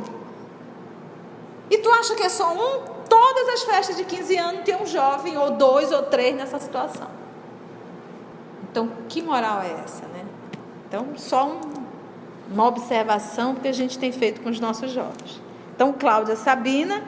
E 1.71 1.79
tu 1.79 1.91
acha 1.91 2.15
que 2.15 2.23
é 2.23 2.29
só 2.31 2.55
um? 2.55 2.85
Todas 3.07 3.49
as 3.51 3.63
festas 3.65 3.97
de 3.97 4.05
15 4.05 4.37
anos 4.39 4.65
tem 4.65 4.75
um 4.75 4.87
jovem, 4.87 5.37
ou 5.37 5.51
dois, 5.51 5.93
ou 5.93 6.05
três 6.05 6.35
nessa 6.35 6.59
situação. 6.59 7.09
Então, 8.71 8.91
que 9.09 9.21
moral 9.21 9.61
é 9.61 9.73
essa, 9.85 10.07
né? 10.07 10.25
Então, 10.89 11.09
só 11.17 11.47
um, 11.47 11.61
uma 12.51 12.67
observação 12.67 13.55
que 13.55 13.69
a 13.69 13.73
gente 13.73 13.99
tem 13.99 14.11
feito 14.11 14.41
com 14.41 14.49
os 14.49 14.59
nossos 14.59 14.91
jovens. 14.91 15.39
Então, 15.75 15.93
Cláudia 15.93 16.37
Sabina 16.37 17.05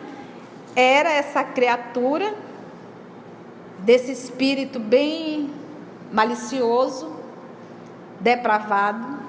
era 0.76 1.10
essa 1.10 1.42
criatura 1.42 2.34
desse 3.78 4.12
espírito 4.12 4.78
bem 4.78 5.50
malicioso, 6.12 7.13
depravado. 8.24 9.22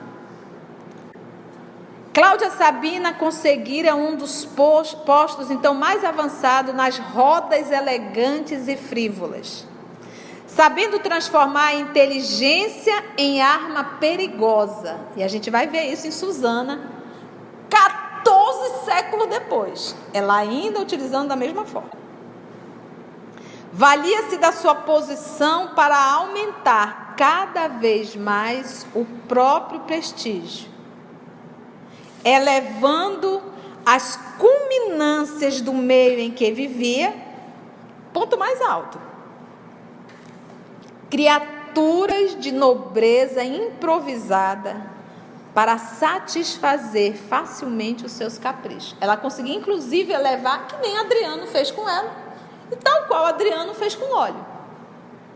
Cláudia 2.13 2.49
Sabina 2.49 3.13
conseguira 3.13 3.93
um 3.93 4.15
dos 4.15 4.45
postos 4.45 5.51
então 5.51 5.73
mais 5.73 6.05
avançados 6.05 6.73
nas 6.73 6.97
rodas 6.97 7.69
elegantes 7.69 8.69
e 8.69 8.77
frívolas, 8.77 9.67
sabendo 10.47 10.97
transformar 10.99 11.67
a 11.67 11.75
inteligência 11.75 13.03
em 13.17 13.41
arma 13.41 13.84
perigosa. 13.99 14.97
E 15.17 15.23
a 15.23 15.27
gente 15.27 15.49
vai 15.49 15.67
ver 15.67 15.91
isso 15.91 16.08
em 16.08 16.12
Susana, 16.12 16.89
14 17.69 18.86
séculos 18.86 19.27
depois, 19.27 19.93
ela 20.13 20.38
ainda 20.38 20.79
utilizando 20.79 21.27
da 21.27 21.36
mesma 21.36 21.65
forma. 21.65 22.05
Valia-se 23.77 24.38
da 24.38 24.53
sua 24.53 24.73
posição 24.73 25.75
para 25.75 25.97
aumentar 25.97 27.13
cada 27.17 27.67
vez 27.67 28.15
mais 28.15 28.88
o 28.95 29.03
próprio 29.27 29.81
prestígio, 29.81 30.69
elevando 32.23 33.43
as 33.85 34.17
culminâncias 34.38 35.59
do 35.59 35.73
meio 35.73 36.21
em 36.21 36.31
que 36.31 36.53
vivia, 36.53 37.13
ponto 38.13 38.38
mais 38.38 38.61
alto. 38.61 38.97
Criaturas 41.09 42.39
de 42.39 42.53
nobreza 42.53 43.43
improvisada 43.43 44.89
para 45.53 45.77
satisfazer 45.77 47.17
facilmente 47.17 48.05
os 48.05 48.13
seus 48.13 48.38
caprichos. 48.38 48.95
Ela 49.01 49.17
conseguia 49.17 49.53
inclusive 49.53 50.13
elevar, 50.13 50.65
que 50.65 50.77
nem 50.77 50.97
Adriano 50.97 51.45
fez 51.47 51.71
com 51.71 51.89
ela 51.89 52.24
e 52.71 52.75
tal 52.75 53.04
qual 53.04 53.25
Adriano 53.25 53.73
fez 53.73 53.95
com 53.95 54.13
óleo. 54.13 54.45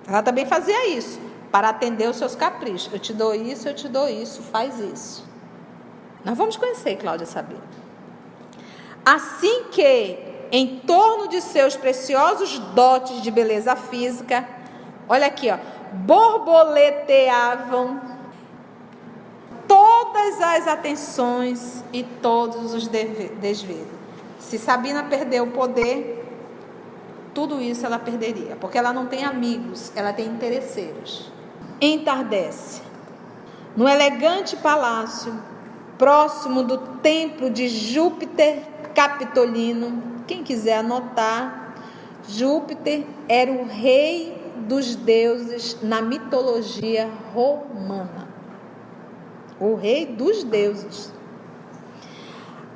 Ela 0.08 0.24
também 0.24 0.46
fazia 0.46 0.90
isso, 0.90 1.20
para 1.52 1.70
atender 1.70 2.10
os 2.10 2.18
seus 2.18 2.36
caprichos. 2.36 2.92
Eu 2.92 3.00
te 3.00 3.14
dou 3.14 3.36
isso, 3.36 3.68
eu 3.68 3.76
te 3.76 3.88
dou 3.88 4.10
isso, 4.10 4.42
faz 4.42 4.80
isso. 4.80 5.24
Nós 6.26 6.38
vamos 6.38 6.58
conhecer 6.58 6.98
Cláudia 6.98 7.26
Sabina. 7.26 7.62
Assim 9.06 9.66
que, 9.72 10.20
em 10.52 10.80
torno 10.80 11.28
de 11.28 11.42
seus 11.42 11.76
preciosos 11.76 12.60
dotes 12.60 13.22
de 13.22 13.32
beleza 13.32 13.76
física, 13.76 14.48
olha 15.08 15.28
aqui, 15.28 15.50
ó, 15.50 15.58
borboleteavam 15.94 18.02
todas 19.68 20.42
as 20.42 20.68
atenções 20.68 21.84
e 21.94 22.04
todos 22.04 22.74
os 22.74 22.88
desvelos. 22.88 24.00
Se 24.40 24.58
Sabina 24.58 25.04
perdeu 25.04 25.44
o 25.44 25.52
poder, 25.52 26.19
tudo 27.34 27.62
isso 27.62 27.86
ela 27.86 28.00
perderia, 28.00 28.56
porque 28.56 28.78
ela 28.78 28.92
não 28.92 29.06
tem 29.06 29.24
amigos, 29.24 29.92
ela 29.96 30.12
tem 30.14 30.26
interesseiros. 30.28 31.32
Entardece. 31.80 32.82
No 33.76 33.88
elegante 33.88 34.56
palácio, 34.58 35.34
próximo 35.98 36.64
do 36.64 36.78
templo 37.02 37.50
de 37.50 37.68
Júpiter 37.68 38.64
Capitolino, 38.96 40.02
quem 40.26 40.44
quiser 40.44 40.80
anotar, 40.80 41.76
Júpiter 42.28 43.06
era 43.28 43.52
o 43.52 43.66
rei 43.66 44.40
dos 44.68 44.96
deuses 44.96 45.78
na 45.82 46.02
mitologia 46.02 47.10
romana. 47.34 48.28
O 49.60 49.76
rei 49.76 50.06
dos 50.06 50.44
deuses. 50.44 51.14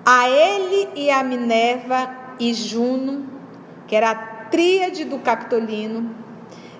A 0.05 0.27
ele 0.29 0.89
e 0.95 1.11
a 1.11 1.23
Minerva 1.23 2.09
e 2.39 2.53
Juno, 2.53 3.25
que 3.87 3.95
era 3.95 4.11
a 4.11 4.32
tríade 4.53 5.03
do 5.03 5.17
Capitolino, 5.17 6.15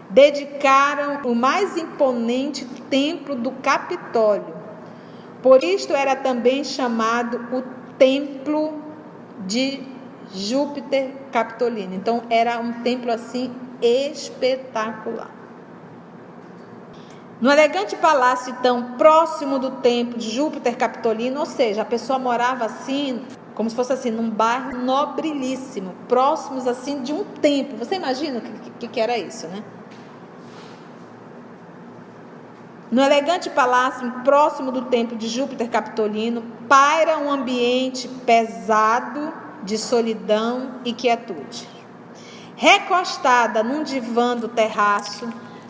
dedicaram 0.07 1.21
o 1.23 1.33
mais 1.33 1.75
imponente 1.75 2.65
templo 2.87 3.33
do 3.33 3.49
Capitólio. 3.49 4.53
Por 5.41 5.63
isto 5.63 5.91
era 5.91 6.15
também 6.15 6.63
chamado 6.63 7.47
o 7.51 7.63
Templo 7.97 8.79
de 9.47 9.81
Júpiter 10.31 11.15
Capitolino. 11.31 11.95
Então 11.95 12.21
era 12.29 12.59
um 12.59 12.83
templo 12.83 13.11
assim 13.11 13.51
espetacular. 13.81 15.31
No 17.41 17.51
elegante 17.51 17.95
palácio, 17.95 18.55
então, 18.57 18.93
próximo 18.99 19.57
do 19.57 19.71
templo 19.71 20.19
de 20.19 20.29
Júpiter 20.29 20.77
Capitolino, 20.77 21.39
ou 21.39 21.45
seja, 21.47 21.81
a 21.81 21.85
pessoa 21.85 22.19
morava 22.19 22.65
assim, 22.65 23.25
como 23.55 23.69
se 23.69 23.75
fosse 23.75 23.93
assim, 23.93 24.11
num 24.11 24.29
bairro 24.29 24.77
nobrilíssimo, 24.77 25.93
próximos 26.07 26.67
assim 26.67 27.01
de 27.01 27.13
um 27.13 27.23
templo. 27.23 27.77
Você 27.77 27.95
imagina 27.95 28.39
o 28.39 28.41
que, 28.41 28.69
que, 28.71 28.87
que 28.87 28.99
era 28.99 29.17
isso, 29.17 29.47
né? 29.47 29.63
No 32.91 33.01
elegante 33.01 33.49
palácio, 33.49 34.11
próximo 34.23 34.71
do 34.71 34.83
templo 34.83 35.17
de 35.17 35.27
Júpiter 35.27 35.69
Capitolino, 35.69 36.43
paira 36.67 37.17
um 37.17 37.31
ambiente 37.31 38.07
pesado 38.07 39.33
de 39.63 39.77
solidão 39.77 40.75
e 40.85 40.93
quietude. 40.93 41.67
Recostada 42.55 43.63
num 43.63 43.83
divã 43.83 44.35
do 44.35 44.47
terraço, 44.47 45.27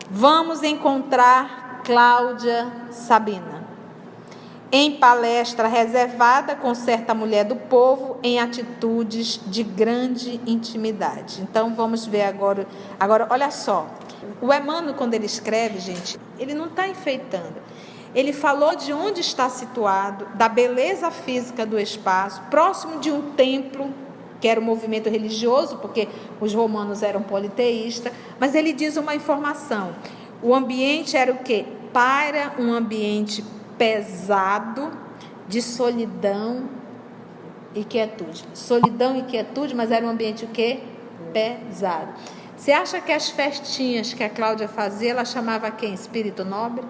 vamos 0.09 0.63
encontrar 0.63 1.81
Cláudia 1.85 2.71
Sabina 2.91 3.52
em 4.75 4.93
palestra 4.93 5.67
reservada 5.67 6.55
com 6.55 6.73
certa 6.73 7.13
mulher 7.13 7.45
do 7.45 7.55
povo 7.55 8.17
em 8.23 8.39
atitudes 8.39 9.39
de 9.45 9.61
grande 9.61 10.41
intimidade. 10.47 11.43
Então 11.43 11.75
vamos 11.75 12.07
ver 12.07 12.23
agora. 12.23 12.65
Agora, 12.99 13.27
olha 13.29 13.51
só. 13.51 13.87
O 14.41 14.51
Emmanuel, 14.51 14.95
quando 14.95 15.13
ele 15.13 15.27
escreve, 15.27 15.77
gente, 15.77 16.19
ele 16.39 16.55
não 16.55 16.65
está 16.65 16.87
enfeitando. 16.87 17.61
ele 18.15 18.33
falou 18.33 18.75
de 18.75 18.91
onde 18.91 19.21
está 19.21 19.47
situado, 19.47 20.27
da 20.35 20.49
beleza 20.49 21.11
física 21.11 21.65
do 21.65 21.79
espaço, 21.79 22.41
próximo 22.49 22.99
de 22.99 23.11
um 23.11 23.31
templo, 23.31 23.91
que 24.41 24.47
era 24.47 24.59
um 24.59 24.63
movimento 24.63 25.09
religioso, 25.09 25.77
porque 25.77 26.07
os 26.41 26.53
romanos 26.53 27.01
eram 27.01 27.21
politeístas, 27.21 28.11
mas 28.39 28.55
ele 28.55 28.73
diz 28.73 28.97
uma 28.97 29.15
informação. 29.15 29.95
O 30.41 30.53
ambiente 30.53 31.15
era 31.15 31.31
o 31.31 31.37
quê? 31.37 31.65
Para 31.91 32.53
um 32.59 32.73
ambiente 32.73 33.43
pesado, 33.83 34.93
de 35.45 35.61
solidão 35.61 36.69
e 37.75 37.83
quietude. 37.83 38.45
Solidão 38.53 39.17
e 39.17 39.23
quietude, 39.23 39.75
mas 39.75 39.91
era 39.91 40.05
um 40.05 40.09
ambiente 40.09 40.45
o 40.45 40.47
quê? 40.47 40.79
Pesado. 41.33 42.13
Você 42.55 42.71
acha 42.71 43.01
que 43.01 43.11
as 43.11 43.29
festinhas 43.29 44.13
que 44.13 44.23
a 44.23 44.29
Cláudia 44.29 44.69
fazia, 44.69 45.11
ela 45.11 45.25
chamava 45.25 45.69
quem? 45.69 45.93
Espírito 45.93 46.45
nobre? 46.45 46.85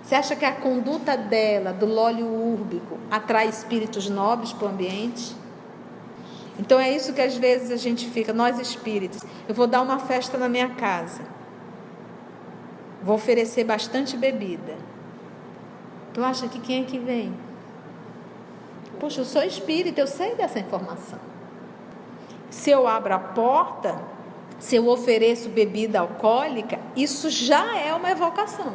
Você 0.00 0.14
acha 0.14 0.36
que 0.36 0.44
a 0.44 0.52
conduta 0.52 1.16
dela, 1.16 1.72
do 1.72 1.84
lólio 1.84 2.26
úrbico, 2.26 2.98
atrai 3.10 3.48
espíritos 3.48 4.08
nobres 4.08 4.52
para 4.52 4.68
o 4.68 4.70
ambiente? 4.70 5.34
Então 6.56 6.78
é 6.78 6.94
isso 6.94 7.12
que 7.12 7.20
às 7.20 7.36
vezes 7.36 7.72
a 7.72 7.76
gente 7.76 8.08
fica, 8.08 8.32
nós 8.32 8.60
espíritos. 8.60 9.24
Eu 9.48 9.56
vou 9.56 9.66
dar 9.66 9.82
uma 9.82 9.98
festa 9.98 10.38
na 10.38 10.48
minha 10.48 10.68
casa. 10.68 11.34
Vou 13.06 13.14
oferecer 13.14 13.62
bastante 13.62 14.16
bebida. 14.16 14.74
Tu 16.12 16.24
acha 16.24 16.48
que 16.48 16.58
quem 16.58 16.82
é 16.82 16.84
que 16.84 16.98
vem? 16.98 17.32
Poxa, 18.98 19.20
eu 19.20 19.24
sou 19.24 19.44
espírita, 19.44 20.00
eu 20.00 20.08
sei 20.08 20.34
dessa 20.34 20.58
informação. 20.58 21.20
Se 22.50 22.68
eu 22.68 22.88
abro 22.88 23.14
a 23.14 23.18
porta, 23.20 23.96
se 24.58 24.74
eu 24.74 24.88
ofereço 24.88 25.48
bebida 25.50 26.00
alcoólica, 26.00 26.80
isso 26.96 27.30
já 27.30 27.78
é 27.78 27.94
uma 27.94 28.10
evocação. 28.10 28.72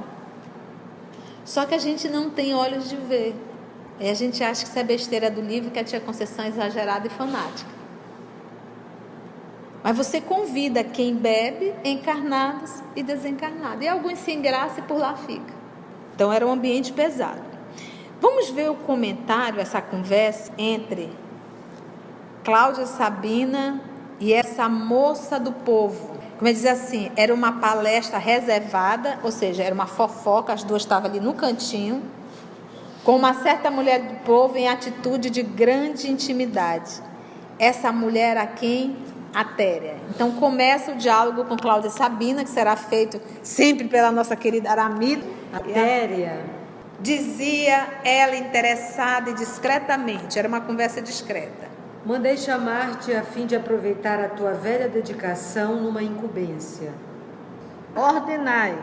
Só 1.44 1.66
que 1.66 1.76
a 1.76 1.78
gente 1.78 2.08
não 2.08 2.30
tem 2.30 2.54
olhos 2.54 2.88
de 2.88 2.96
ver. 2.96 3.36
E 4.00 4.10
a 4.10 4.14
gente 4.14 4.42
acha 4.42 4.64
que 4.64 4.70
isso 4.70 4.80
é 4.80 4.84
besteira 4.84 5.30
do 5.30 5.42
livro, 5.42 5.72
que 5.72 5.80
a 5.80 5.84
tia 5.84 6.00
Conceição 6.00 6.46
é 6.46 6.48
exagerada 6.48 7.06
e 7.06 7.10
fanática. 7.10 7.81
Mas 9.84 9.98
você 9.98 10.22
convida 10.22 10.84
quem 10.84 11.16
bebe, 11.16 11.74
encarnados 11.84 12.84
e 12.96 13.02
desencarnados. 13.02 13.84
E 13.84 13.88
alguns 13.88 14.20
se 14.20 14.32
engraçam 14.32 14.80
e 14.80 14.88
por 14.88 14.98
lá 14.98 15.16
fica. 15.16 15.54
Então 16.16 16.32
era 16.32 16.46
um 16.46 16.52
ambiente 16.52 16.94
pesado. 16.94 17.42
Vamos 18.20 18.50
ver 18.50 18.70
o 18.70 18.76
comentário, 18.76 19.60
essa 19.60 19.82
conversa 19.82 20.52
entre 20.58 21.10
Cláudia 22.44 22.86
Sabina 22.86 23.82
e 24.20 24.32
essa 24.32 24.70
moça 24.70 25.40
do 25.40 25.52
povo 25.52 26.22
como 26.42 26.50
eu 26.50 26.56
diz 26.56 26.66
assim, 26.66 27.12
era 27.16 27.32
uma 27.32 27.60
palestra 27.60 28.18
reservada, 28.18 29.20
ou 29.22 29.32
seja, 29.32 29.62
era 29.62 29.76
uma 29.76 29.86
fofoca, 29.86 30.52
as 30.52 30.64
duas 30.64 30.82
estavam 30.82 31.08
ali 31.08 31.20
no 31.20 31.36
cantinho, 31.36 32.02
com 33.04 33.16
uma 33.16 33.36
certa 33.36 33.70
mulher 33.70 34.02
do 34.02 34.16
povo 34.26 34.58
em 34.58 34.68
atitude 34.68 35.30
de 35.30 35.44
grande 35.44 36.10
intimidade. 36.10 36.94
Essa 37.60 37.92
mulher 37.92 38.40
a 38.40 38.48
quem? 38.48 38.98
A 39.34 39.46
Téria. 39.46 39.96
Então 40.10 40.32
começa 40.32 40.92
o 40.92 40.96
diálogo 40.96 41.46
com 41.46 41.56
Cláudia 41.56 41.90
Sabina, 41.90 42.44
que 42.44 42.50
será 42.50 42.76
feito 42.76 43.22
sempre 43.42 43.88
pela 43.88 44.12
nossa 44.12 44.36
querida 44.36 44.70
Aramida. 44.70 45.24
A 45.54 45.60
Téria. 45.60 46.40
Dizia 47.00 47.88
ela 48.04 48.36
interessada 48.36 49.32
e 49.32 49.34
discretamente, 49.34 50.38
era 50.38 50.48
uma 50.48 50.62
conversa 50.62 51.02
discreta. 51.02 51.72
Mandei 52.06 52.38
chamar-te 52.38 53.14
a 53.14 53.24
fim 53.24 53.46
de 53.46 53.56
aproveitar 53.56 54.20
a 54.20 54.28
tua 54.28 54.54
velha 54.54 54.88
dedicação 54.88 55.76
numa 55.78 56.04
incumbência. 56.04 56.92
Ordenai, 57.96 58.78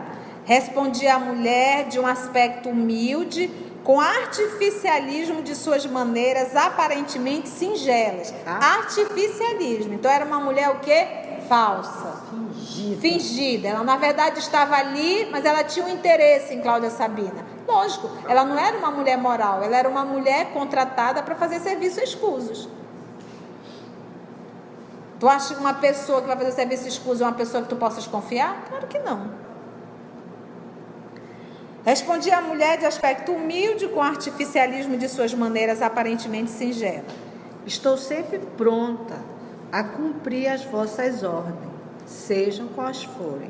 respondia 0.45 1.15
a 1.15 1.19
mulher 1.19 1.87
de 1.87 1.99
um 1.99 2.07
aspecto 2.07 2.69
humilde, 2.69 3.49
com 3.89 3.99
artificialismo 3.99 5.41
de 5.41 5.55
suas 5.55 5.83
maneiras 5.83 6.55
aparentemente 6.55 7.49
singelas. 7.49 8.31
Ah. 8.45 8.75
Artificialismo. 8.75 9.95
Então 9.95 10.11
era 10.11 10.23
uma 10.23 10.39
mulher 10.39 10.69
o 10.69 10.75
quê? 10.75 11.07
Falsa. 11.49 12.21
Fingida. 12.29 13.01
Fingida. 13.01 13.67
Ela 13.69 13.83
na 13.83 13.97
verdade 13.97 14.37
estava 14.37 14.75
ali, 14.75 15.27
mas 15.31 15.43
ela 15.43 15.63
tinha 15.63 15.83
um 15.83 15.89
interesse 15.89 16.53
em 16.53 16.61
Cláudia 16.61 16.91
Sabina. 16.91 17.43
Lógico, 17.67 18.11
ela 18.27 18.45
não 18.45 18.59
era 18.59 18.77
uma 18.77 18.91
mulher 18.91 19.17
moral, 19.17 19.63
ela 19.63 19.75
era 19.75 19.89
uma 19.89 20.05
mulher 20.05 20.53
contratada 20.53 21.23
para 21.23 21.33
fazer 21.33 21.59
serviços 21.59 22.03
escusos. 22.03 22.69
Tu 25.19 25.27
acha 25.27 25.55
que 25.55 25.59
uma 25.59 25.73
pessoa 25.73 26.21
que 26.21 26.27
vai 26.27 26.37
fazer 26.37 26.51
serviço 26.51 26.87
escuso 26.87 27.23
é 27.23 27.25
uma 27.25 27.33
pessoa 27.33 27.63
que 27.63 27.69
tu 27.69 27.75
possas 27.75 28.05
confiar? 28.05 28.65
Claro 28.69 28.85
que 28.85 28.99
não. 28.99 29.48
Respondia 31.89 32.37
a 32.37 32.41
mulher 32.41 32.77
de 32.77 32.85
aspecto 32.85 33.31
humilde 33.31 33.87
com 33.87 33.99
artificialismo 33.99 34.95
de 34.95 35.09
suas 35.09 35.33
maneiras 35.33 35.81
aparentemente 35.81 36.51
singelas. 36.51 37.11
Estou 37.65 37.97
sempre 37.97 38.37
pronta 38.55 39.15
a 39.71 39.83
cumprir 39.83 40.49
as 40.49 40.63
vossas 40.65 41.23
ordens, 41.23 41.57
sejam 42.05 42.67
quais 42.67 43.05
forem. 43.05 43.49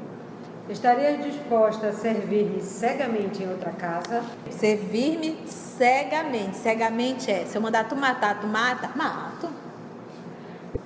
Estarias 0.69 1.21
disposta 1.21 1.87
a 1.87 1.91
servir-me 1.91 2.61
cegamente 2.61 3.43
em 3.43 3.49
outra 3.49 3.71
casa? 3.71 4.23
Servir-me 4.49 5.37
cegamente. 5.45 6.55
Cegamente 6.55 7.29
é, 7.29 7.43
se 7.45 7.57
eu 7.57 7.61
mandar 7.61 7.89
tu 7.89 7.95
matar, 7.97 8.39
tu 8.39 8.47
mata? 8.47 8.89
Mato. 8.95 9.49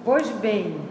Pois 0.03 0.27
bem, 0.27 0.81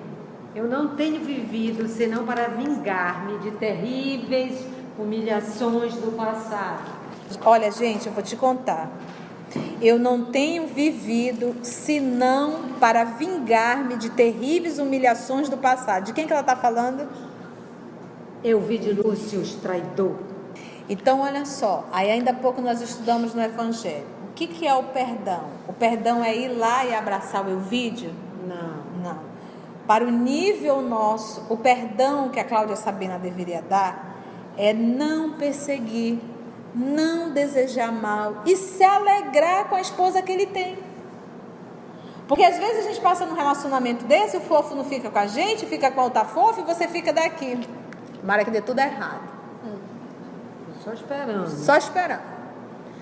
eu 0.54 0.68
não 0.68 0.94
tenho 0.94 1.24
vivido 1.24 1.88
senão 1.88 2.24
para 2.24 2.46
vingar-me 2.46 3.40
de 3.40 3.50
terríveis 3.50 4.64
humilhações 4.98 5.94
do 5.94 6.16
passado. 6.16 6.90
Olha, 7.44 7.70
gente, 7.70 8.06
eu 8.06 8.12
vou 8.12 8.22
te 8.22 8.36
contar. 8.36 8.90
Eu 9.80 9.98
não 9.98 10.26
tenho 10.26 10.66
vivido 10.66 11.56
senão 11.62 12.70
para 12.80 13.04
vingar-me 13.04 13.96
de 13.96 14.10
terríveis 14.10 14.78
humilhações 14.78 15.48
do 15.48 15.56
passado. 15.56 16.04
De 16.04 16.12
quem 16.12 16.26
que 16.26 16.32
ela 16.32 16.40
está 16.40 16.56
falando? 16.56 17.08
Eu 18.42 18.60
vi 18.60 18.78
de 18.78 18.92
Lúcio, 18.92 19.42
traidor. 19.60 20.16
Então, 20.88 21.20
olha 21.20 21.44
só, 21.44 21.86
aí 21.92 22.10
ainda 22.10 22.30
há 22.30 22.34
pouco 22.34 22.60
nós 22.60 22.80
estudamos 22.80 23.34
no 23.34 23.42
Evangelho. 23.42 24.06
O 24.30 24.34
que, 24.34 24.46
que 24.46 24.66
é 24.66 24.74
o 24.74 24.84
perdão? 24.84 25.44
O 25.68 25.72
perdão 25.72 26.24
é 26.24 26.34
ir 26.34 26.48
lá 26.48 26.84
e 26.84 26.94
abraçar 26.94 27.46
o 27.46 27.50
Elvídio? 27.50 28.12
Não. 28.46 28.82
Não. 29.02 29.18
Para 29.86 30.04
o 30.04 30.10
nível 30.10 30.80
nosso, 30.80 31.44
o 31.50 31.56
perdão 31.56 32.28
que 32.28 32.40
a 32.40 32.44
Cláudia 32.44 32.76
Sabina 32.76 33.18
deveria 33.18 33.62
dar 33.62 34.11
é 34.56 34.72
não 34.72 35.32
perseguir, 35.32 36.18
não 36.74 37.30
desejar 37.30 37.92
mal 37.92 38.42
e 38.46 38.56
se 38.56 38.82
alegrar 38.82 39.68
com 39.68 39.74
a 39.74 39.80
esposa 39.80 40.22
que 40.22 40.32
ele 40.32 40.46
tem. 40.46 40.78
Porque 42.28 42.44
às 42.44 42.56
vezes 42.56 42.86
a 42.86 42.88
gente 42.88 43.00
passa 43.00 43.26
num 43.26 43.34
relacionamento 43.34 44.04
desse, 44.04 44.36
o 44.36 44.40
fofo 44.40 44.74
não 44.74 44.84
fica 44.84 45.10
com 45.10 45.18
a 45.18 45.26
gente, 45.26 45.66
fica 45.66 45.90
com 45.90 46.00
a 46.00 46.04
outra 46.04 46.24
fofa 46.24 46.60
e 46.60 46.64
você 46.64 46.88
fica 46.88 47.12
daqui. 47.12 47.58
Tomara 48.20 48.44
que 48.44 48.50
dê 48.50 48.60
tudo 48.60 48.78
errado. 48.78 49.32
Só 50.82 50.92
esperando. 50.92 51.48
Só 51.48 51.76
esperando. 51.76 52.22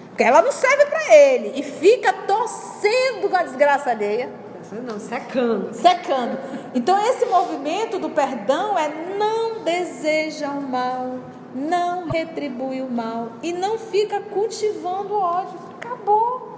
Porque 0.09 0.25
ela 0.25 0.43
não 0.43 0.53
serve 0.53 0.87
para 0.87 1.17
ele 1.17 1.59
e 1.59 1.63
fica 1.63 2.13
torcendo 2.13 3.29
com 3.29 3.37
a 3.37 3.43
desgraça 3.43 3.91
alheia. 3.91 4.31
Não, 4.73 5.01
secando. 5.01 5.73
Secando. 5.73 6.39
Então, 6.74 7.01
esse 7.07 7.24
movimento 7.27 7.99
do 7.99 8.11
perdão 8.11 8.79
é 8.79 8.89
não 9.18 9.64
deseja 9.64 10.51
o 10.51 10.61
mal, 10.61 11.18
não 11.55 12.09
retribui 12.09 12.80
o 12.80 12.90
mal 12.90 13.32
e 13.42 13.53
não 13.53 13.78
fica 13.78 14.20
cultivando 14.20 15.14
ódio. 15.14 15.59
Acabou. 15.76 16.51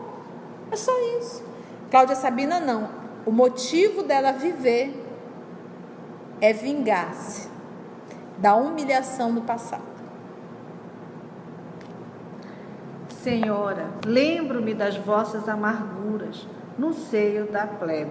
É 0.70 0.76
só 0.76 0.92
isso. 1.18 1.44
Cláudia 1.90 2.16
Sabina, 2.16 2.60
não. 2.60 2.88
O 3.24 3.30
motivo 3.30 4.02
dela 4.02 4.32
viver 4.32 4.94
é 6.40 6.52
vingar-se 6.52 7.48
da 8.38 8.54
humilhação 8.54 9.32
do 9.32 9.42
passado. 9.42 9.92
Senhora, 13.08 13.88
lembro-me 14.04 14.74
das 14.74 14.96
vossas 14.96 15.48
amarguras 15.48 16.46
no 16.76 16.92
seio 16.92 17.46
da 17.46 17.66
plebe. 17.66 18.10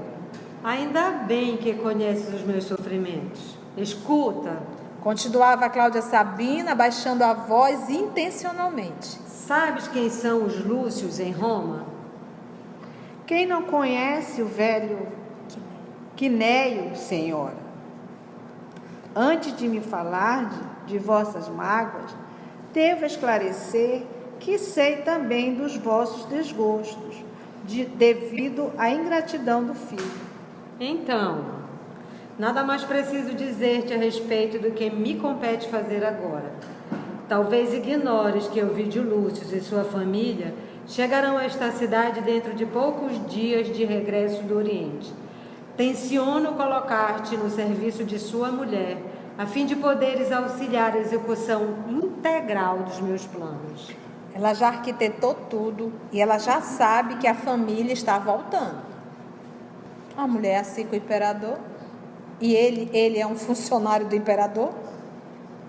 Ainda 0.63 1.11
bem 1.11 1.57
que 1.57 1.73
conheces 1.73 2.33
os 2.33 2.43
meus 2.43 2.63
sofrimentos. 2.63 3.57
Escuta. 3.75 4.57
Continuava 5.01 5.67
Cláudia 5.67 6.03
Sabina, 6.03 6.75
baixando 6.75 7.23
a 7.23 7.33
voz 7.33 7.89
intencionalmente. 7.89 9.19
Sabes 9.27 9.87
quem 9.87 10.11
são 10.11 10.45
os 10.45 10.63
Lúcios 10.63 11.19
em 11.19 11.31
Roma? 11.31 11.87
Quem 13.25 13.47
não 13.47 13.63
conhece 13.63 14.43
o 14.43 14.45
velho 14.45 15.07
Quinéio, 16.15 16.95
senhora? 16.95 17.57
Antes 19.15 19.57
de 19.57 19.67
me 19.67 19.81
falar 19.81 20.49
de, 20.85 20.93
de 20.93 20.99
vossas 20.99 21.49
mágoas, 21.49 22.15
devo 22.71 23.03
esclarecer 23.03 24.03
que 24.39 24.59
sei 24.59 24.97
também 24.97 25.55
dos 25.55 25.75
vossos 25.77 26.25
desgostos 26.25 27.23
de, 27.65 27.85
devido 27.85 28.71
à 28.77 28.91
ingratidão 28.91 29.63
do 29.63 29.73
filho. 29.73 30.11
Então, 30.79 31.60
nada 32.37 32.63
mais 32.63 32.83
preciso 32.83 33.33
dizer-te 33.33 33.93
a 33.93 33.97
respeito 33.97 34.59
do 34.59 34.71
que 34.71 34.89
me 34.89 35.15
compete 35.15 35.67
fazer 35.67 36.03
agora. 36.03 36.51
talvez 37.31 37.73
ignores 37.73 38.47
que 38.47 38.61
Ovidio 38.61 39.03
Lúcio 39.03 39.47
e 39.55 39.61
sua 39.61 39.85
família 39.85 40.53
chegarão 40.85 41.37
a 41.37 41.45
esta 41.45 41.71
cidade 41.71 42.19
dentro 42.19 42.53
de 42.53 42.65
poucos 42.65 43.25
dias 43.31 43.73
de 43.73 43.85
regresso 43.85 44.43
do 44.43 44.57
Oriente. 44.57 45.13
Tenciono 45.77 46.51
colocar-te 46.55 47.37
no 47.37 47.49
serviço 47.49 48.03
de 48.03 48.19
sua 48.19 48.51
mulher, 48.51 48.97
a 49.37 49.45
fim 49.45 49.65
de 49.65 49.77
poderes 49.77 50.29
auxiliar 50.29 50.93
a 50.93 50.99
execução 50.99 51.73
integral 51.87 52.79
dos 52.79 52.99
meus 52.99 53.25
planos. 53.25 53.89
Ela 54.35 54.53
já 54.53 54.67
arquitetou 54.67 55.33
tudo 55.33 55.93
e 56.11 56.19
ela 56.19 56.37
já 56.37 56.59
sabe 56.59 57.15
que 57.15 57.27
a 57.27 57.33
família 57.33 57.93
está 57.93 58.19
voltando. 58.19 58.81
A 60.17 60.27
mulher 60.27 60.55
é 60.55 60.59
assim 60.59 60.85
com 60.85 60.93
o 60.93 60.97
imperador 60.97 61.57
e 62.41 62.55
ele, 62.55 62.89
ele 62.91 63.19
é 63.19 63.27
um 63.27 63.35
funcionário 63.35 64.07
do 64.07 64.15
imperador. 64.15 64.73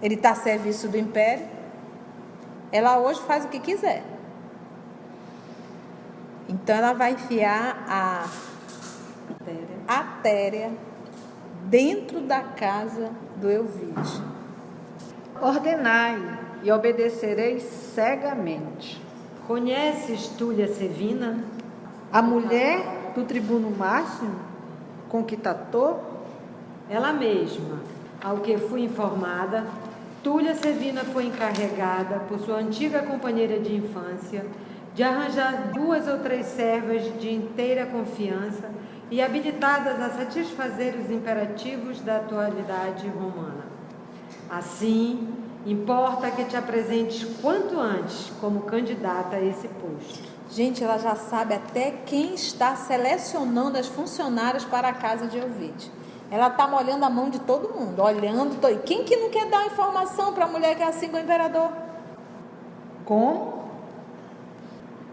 Ele 0.02 0.14
está 0.14 0.30
a 0.30 0.34
serviço 0.34 0.88
do 0.88 0.96
império. 0.96 1.46
Ela 2.72 2.98
hoje 2.98 3.20
faz 3.20 3.44
o 3.44 3.48
que 3.48 3.60
quiser. 3.60 4.02
Então 6.48 6.74
ela 6.74 6.94
vai 6.94 7.12
enfiar 7.12 7.84
a 7.86 8.26
Atéria 9.86 10.72
dentro 11.66 12.20
da 12.20 12.40
casa 12.40 13.10
do 13.36 13.50
Elvide. 13.50 14.22
Ordenai 15.40 16.38
e 16.62 16.72
obedecereis 16.72 17.62
cegamente. 17.62 19.00
Conheces 19.46 20.28
Túlia 20.28 20.72
Sevina? 20.72 21.44
A 22.12 22.22
mulher 22.22 23.12
do 23.14 23.24
tribuno 23.24 23.70
máximo, 23.70 24.38
conquistador? 25.08 26.11
Ela 26.92 27.10
mesma, 27.10 27.80
ao 28.22 28.40
que 28.40 28.58
fui 28.58 28.82
informada, 28.82 29.64
Túlia 30.22 30.54
Sevina 30.54 31.02
foi 31.04 31.24
encarregada 31.24 32.18
por 32.28 32.38
sua 32.40 32.58
antiga 32.58 33.00
companheira 33.00 33.58
de 33.58 33.74
infância 33.74 34.44
de 34.94 35.02
arranjar 35.02 35.70
duas 35.72 36.06
ou 36.06 36.18
três 36.18 36.44
servas 36.44 37.04
de 37.18 37.32
inteira 37.32 37.86
confiança 37.86 38.70
e 39.10 39.22
habilitadas 39.22 39.98
a 40.02 40.10
satisfazer 40.10 40.94
os 40.96 41.10
imperativos 41.10 41.98
da 42.02 42.16
atualidade 42.16 43.08
romana. 43.08 43.64
Assim, 44.50 45.26
importa 45.64 46.30
que 46.30 46.44
te 46.44 46.58
apresentes 46.58 47.24
quanto 47.40 47.80
antes 47.80 48.30
como 48.38 48.64
candidata 48.64 49.36
a 49.36 49.40
esse 49.42 49.66
posto. 49.66 50.28
Gente, 50.50 50.84
ela 50.84 50.98
já 50.98 51.14
sabe 51.14 51.54
até 51.54 51.90
quem 52.04 52.34
está 52.34 52.76
selecionando 52.76 53.78
as 53.78 53.86
funcionárias 53.86 54.66
para 54.66 54.90
a 54.90 54.92
casa 54.92 55.26
de 55.26 55.38
Elvide. 55.38 56.01
Ela 56.32 56.48
está 56.48 56.66
molhando 56.66 57.04
a 57.04 57.10
mão 57.10 57.28
de 57.28 57.38
todo 57.40 57.78
mundo, 57.78 58.02
olhando. 58.02 58.58
Quem 58.86 59.04
que 59.04 59.14
não 59.16 59.28
quer 59.28 59.50
dar 59.50 59.66
informação 59.66 60.32
para 60.32 60.46
a 60.46 60.48
mulher 60.48 60.74
que 60.74 60.82
é 60.82 60.86
assim 60.86 61.10
com 61.10 61.18
o 61.18 61.20
imperador? 61.20 61.70
Como? 63.04 63.64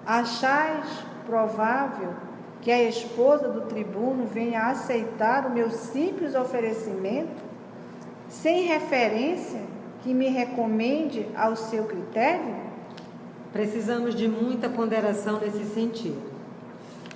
Achais 0.06 0.86
provável 1.26 2.14
que 2.62 2.72
a 2.72 2.84
esposa 2.84 3.50
do 3.50 3.64
tribuno 3.64 4.28
venha 4.28 4.68
aceitar 4.68 5.46
o 5.46 5.50
meu 5.50 5.70
simples 5.70 6.36
oferecimento, 6.36 7.44
sem 8.30 8.64
referência 8.64 9.62
que 10.02 10.14
me 10.14 10.30
recomende 10.30 11.28
ao 11.36 11.58
seu 11.58 11.84
critério? 11.84 12.56
Precisamos 13.52 14.16
de 14.16 14.30
muita 14.30 14.70
ponderação 14.70 15.38
nesse 15.38 15.66
sentido. 15.66 16.29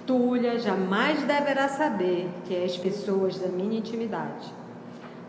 Túlia 0.05 0.59
jamais 0.59 1.21
deverá 1.23 1.67
saber 1.69 2.29
que 2.45 2.55
és 2.55 2.77
pessoas 2.77 3.39
da 3.39 3.47
minha 3.47 3.79
intimidade. 3.79 4.53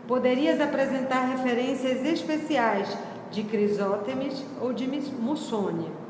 Poderias 0.07 0.59
apresentar 0.59 1.25
referências 1.25 2.05
especiais 2.05 2.95
de 3.31 3.43
Crisótemis 3.43 4.43
ou 4.61 4.73
de 4.73 4.87
Mussônia 5.19 6.05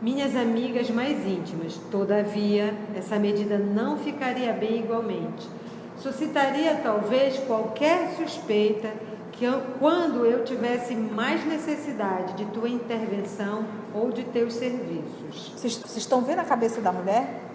minhas 0.00 0.36
amigas 0.36 0.90
mais 0.90 1.26
íntimas. 1.26 1.78
Todavia, 1.90 2.74
essa 2.94 3.18
medida 3.18 3.58
não 3.58 3.96
ficaria 3.98 4.52
bem 4.52 4.80
igualmente. 4.80 5.48
Suscitaria 5.96 6.80
talvez 6.82 7.38
qualquer 7.38 8.14
suspeita 8.16 8.92
que 9.32 9.46
quando 9.78 10.24
eu 10.24 10.44
tivesse 10.44 10.94
mais 10.94 11.44
necessidade 11.46 12.34
de 12.34 12.44
tua 12.46 12.68
intervenção 12.68 13.64
ou 13.94 14.10
de 14.10 14.24
teus 14.24 14.54
serviços. 14.54 15.52
Vocês 15.56 15.96
estão 15.96 16.22
vendo 16.22 16.40
a 16.40 16.44
cabeça 16.44 16.80
da 16.80 16.92
mulher? 16.92 17.45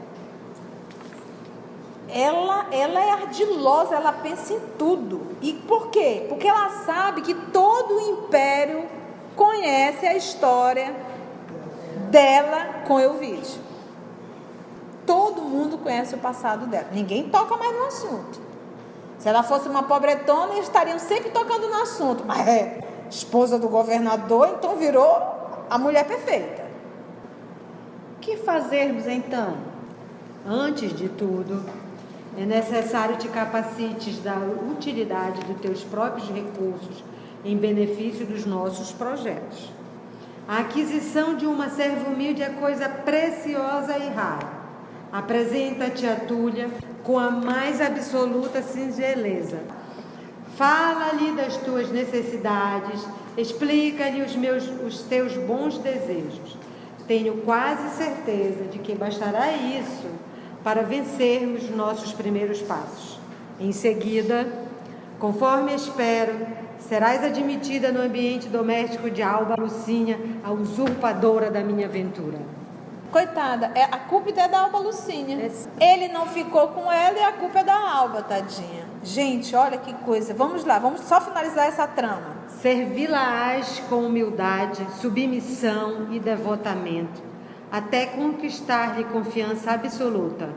Ela, 2.13 2.67
ela 2.71 2.99
é 2.99 3.11
ardilosa, 3.11 3.95
ela 3.95 4.11
pensa 4.11 4.53
em 4.53 4.59
tudo. 4.77 5.35
E 5.41 5.53
por 5.53 5.89
quê? 5.89 6.25
Porque 6.27 6.47
ela 6.47 6.69
sabe 6.85 7.21
que 7.21 7.33
todo 7.33 7.95
o 7.95 7.99
império 7.99 8.85
conhece 9.35 10.05
a 10.05 10.15
história 10.15 10.93
dela 12.09 12.83
com 12.87 12.99
Elvide. 12.99 13.59
Todo 15.05 15.41
mundo 15.41 15.77
conhece 15.77 16.15
o 16.15 16.17
passado 16.17 16.65
dela. 16.67 16.87
Ninguém 16.91 17.29
toca 17.29 17.55
mais 17.57 17.75
no 17.75 17.85
assunto. 17.85 18.41
Se 19.17 19.29
ela 19.29 19.43
fosse 19.43 19.69
uma 19.69 19.83
pobretona, 19.83 20.53
eles 20.53 20.65
estariam 20.65 20.99
sempre 20.99 21.29
tocando 21.31 21.67
no 21.69 21.81
assunto. 21.81 22.23
Mas 22.25 22.47
é 22.47 22.81
esposa 23.09 23.59
do 23.59 23.69
governador, 23.69 24.55
então 24.57 24.75
virou 24.77 25.21
a 25.69 25.77
mulher 25.77 26.05
perfeita. 26.05 26.65
Que 28.19 28.37
fazermos 28.37 29.07
então? 29.07 29.57
Antes 30.45 30.93
de 30.95 31.07
tudo, 31.07 31.63
é 32.37 32.45
necessário 32.45 33.17
te 33.17 33.27
capacites 33.27 34.19
da 34.19 34.37
utilidade 34.71 35.41
dos 35.45 35.59
teus 35.59 35.83
próprios 35.83 36.29
recursos 36.29 37.03
em 37.43 37.57
benefício 37.57 38.25
dos 38.25 38.45
nossos 38.45 38.91
projetos. 38.91 39.69
A 40.47 40.59
aquisição 40.59 41.35
de 41.35 41.45
uma 41.45 41.69
serva 41.69 42.09
humilde 42.09 42.41
é 42.41 42.49
coisa 42.49 42.87
preciosa 42.87 43.97
e 43.97 44.09
rara. 44.09 44.61
Apresenta-te 45.11 46.07
a 46.07 46.15
Túlia 46.15 46.69
com 47.03 47.19
a 47.19 47.29
mais 47.29 47.81
absoluta 47.81 48.61
singeleza. 48.61 49.59
Fala-lhe 50.55 51.31
das 51.31 51.57
tuas 51.57 51.91
necessidades, 51.91 53.05
explica-lhe 53.37 54.21
os, 54.21 54.35
meus, 54.35 54.69
os 54.85 55.01
teus 55.01 55.35
bons 55.35 55.77
desejos. 55.77 56.57
Tenho 57.07 57.37
quase 57.37 57.89
certeza 57.97 58.65
de 58.71 58.79
que 58.79 58.95
bastará 58.95 59.51
isso 59.51 60.07
para 60.63 60.83
vencermos 60.83 61.69
nossos 61.69 62.13
primeiros 62.13 62.61
passos. 62.61 63.19
Em 63.59 63.71
seguida, 63.71 64.47
conforme 65.19 65.73
espero, 65.73 66.33
serás 66.79 67.23
admitida 67.23 67.91
no 67.91 68.01
ambiente 68.01 68.47
doméstico 68.47 69.09
de 69.09 69.21
Alba 69.21 69.55
Lucinha, 69.55 70.19
a 70.43 70.51
usurpadora 70.51 71.51
da 71.51 71.61
minha 71.61 71.87
ventura. 71.87 72.39
Coitada, 73.11 73.71
é, 73.75 73.83
a 73.83 73.97
culpa 73.97 74.29
é 74.29 74.47
da 74.47 74.61
Alba 74.61 74.79
Lucinha. 74.79 75.51
Ele 75.79 76.07
não 76.07 76.27
ficou 76.27 76.69
com 76.69 76.89
ela 76.89 77.17
e 77.17 77.23
a 77.23 77.33
culpa 77.33 77.59
é 77.59 77.63
da 77.63 77.75
Alba, 77.75 78.21
tadinha. 78.21 78.85
Gente, 79.03 79.53
olha 79.53 79.77
que 79.77 79.93
coisa. 79.93 80.33
Vamos 80.33 80.63
lá, 80.63 80.79
vamos 80.79 81.01
só 81.01 81.19
finalizar 81.19 81.67
essa 81.67 81.85
trama. 81.85 82.37
Servi-la-ás 82.61 83.81
com 83.89 84.05
humildade, 84.05 84.85
submissão 85.01 86.07
e 86.11 86.19
devotamento, 86.19 87.21
até 87.71 88.05
conquistar-lhe 88.05 89.05
confiança 89.05 89.71
absoluta 89.71 90.49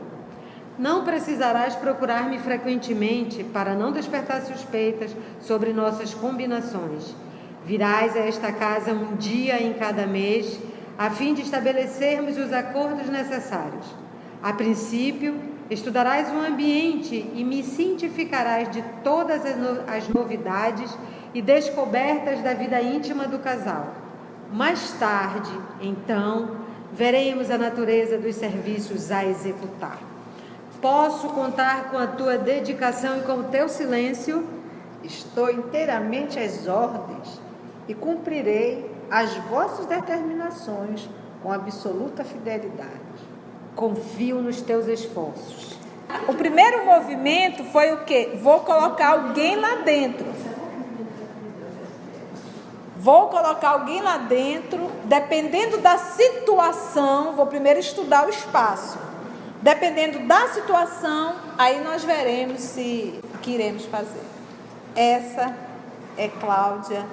não 0.77 1.05
precisarás 1.05 1.75
procurar-me 1.75 2.37
frequentemente 2.39 3.43
para 3.43 3.73
não 3.73 3.91
despertar 3.91 4.41
suspeitas 4.41 5.15
sobre 5.39 5.71
nossas 5.71 6.13
combinações. 6.13 7.15
Virás 7.65 8.15
a 8.15 8.19
esta 8.19 8.51
casa 8.51 8.91
um 8.91 9.15
dia 9.15 9.61
em 9.61 9.73
cada 9.73 10.05
mês, 10.05 10.59
a 10.97 11.09
fim 11.09 11.33
de 11.33 11.41
estabelecermos 11.41 12.37
os 12.37 12.51
acordos 12.51 13.07
necessários. 13.07 13.85
A 14.43 14.53
princípio, 14.53 15.35
estudarás 15.69 16.29
o 16.29 16.45
ambiente 16.45 17.25
e 17.33 17.43
me 17.43 17.63
cientificarás 17.63 18.69
de 18.69 18.83
todas 19.03 19.41
as 19.87 20.09
novidades 20.09 20.95
e 21.33 21.41
descobertas 21.41 22.41
da 22.41 22.53
vida 22.53 22.81
íntima 22.81 23.27
do 23.27 23.39
casal. 23.39 23.95
Mais 24.51 24.91
tarde, 24.99 25.51
então, 25.81 26.64
veremos 26.93 27.49
a 27.51 27.57
natureza 27.57 28.17
dos 28.17 28.35
serviços 28.35 29.11
a 29.11 29.25
executar. 29.25 29.99
Posso 30.81 31.29
contar 31.29 31.89
com 31.89 31.97
a 31.97 32.07
tua 32.07 32.37
dedicação 32.37 33.17
e 33.17 33.21
com 33.21 33.39
o 33.39 33.43
teu 33.45 33.67
silêncio? 33.67 34.45
Estou 35.03 35.49
inteiramente 35.49 36.39
às 36.39 36.67
ordens 36.67 37.39
e 37.87 37.93
cumprirei 37.93 38.89
as 39.09 39.35
vossas 39.49 39.85
determinações 39.85 41.07
com 41.41 41.51
absoluta 41.51 42.23
fidelidade. 42.23 42.89
Confio 43.75 44.41
nos 44.41 44.61
teus 44.61 44.87
esforços. 44.87 45.77
O 46.27 46.33
primeiro 46.33 46.85
movimento 46.85 47.63
foi 47.65 47.93
o 47.93 48.03
quê? 48.03 48.37
Vou 48.41 48.61
colocar 48.61 49.09
alguém 49.09 49.55
lá 49.55 49.75
dentro. 49.83 50.25
Vou 53.05 53.27
colocar 53.27 53.69
alguém 53.69 54.01
lá 54.01 54.17
dentro, 54.17 54.91
dependendo 55.03 55.77
da 55.77 55.95
situação, 55.95 57.33
vou 57.33 57.45
primeiro 57.45 57.79
estudar 57.79 58.25
o 58.25 58.29
espaço. 58.31 58.97
Dependendo 59.61 60.25
da 60.27 60.47
situação, 60.47 61.35
aí 61.55 61.83
nós 61.83 62.03
veremos 62.03 62.61
se 62.61 63.19
o 63.31 63.37
que 63.37 63.51
iremos 63.51 63.85
fazer. 63.85 64.23
Essa 64.95 65.55
é 66.17 66.27
Cláudia 66.29 67.05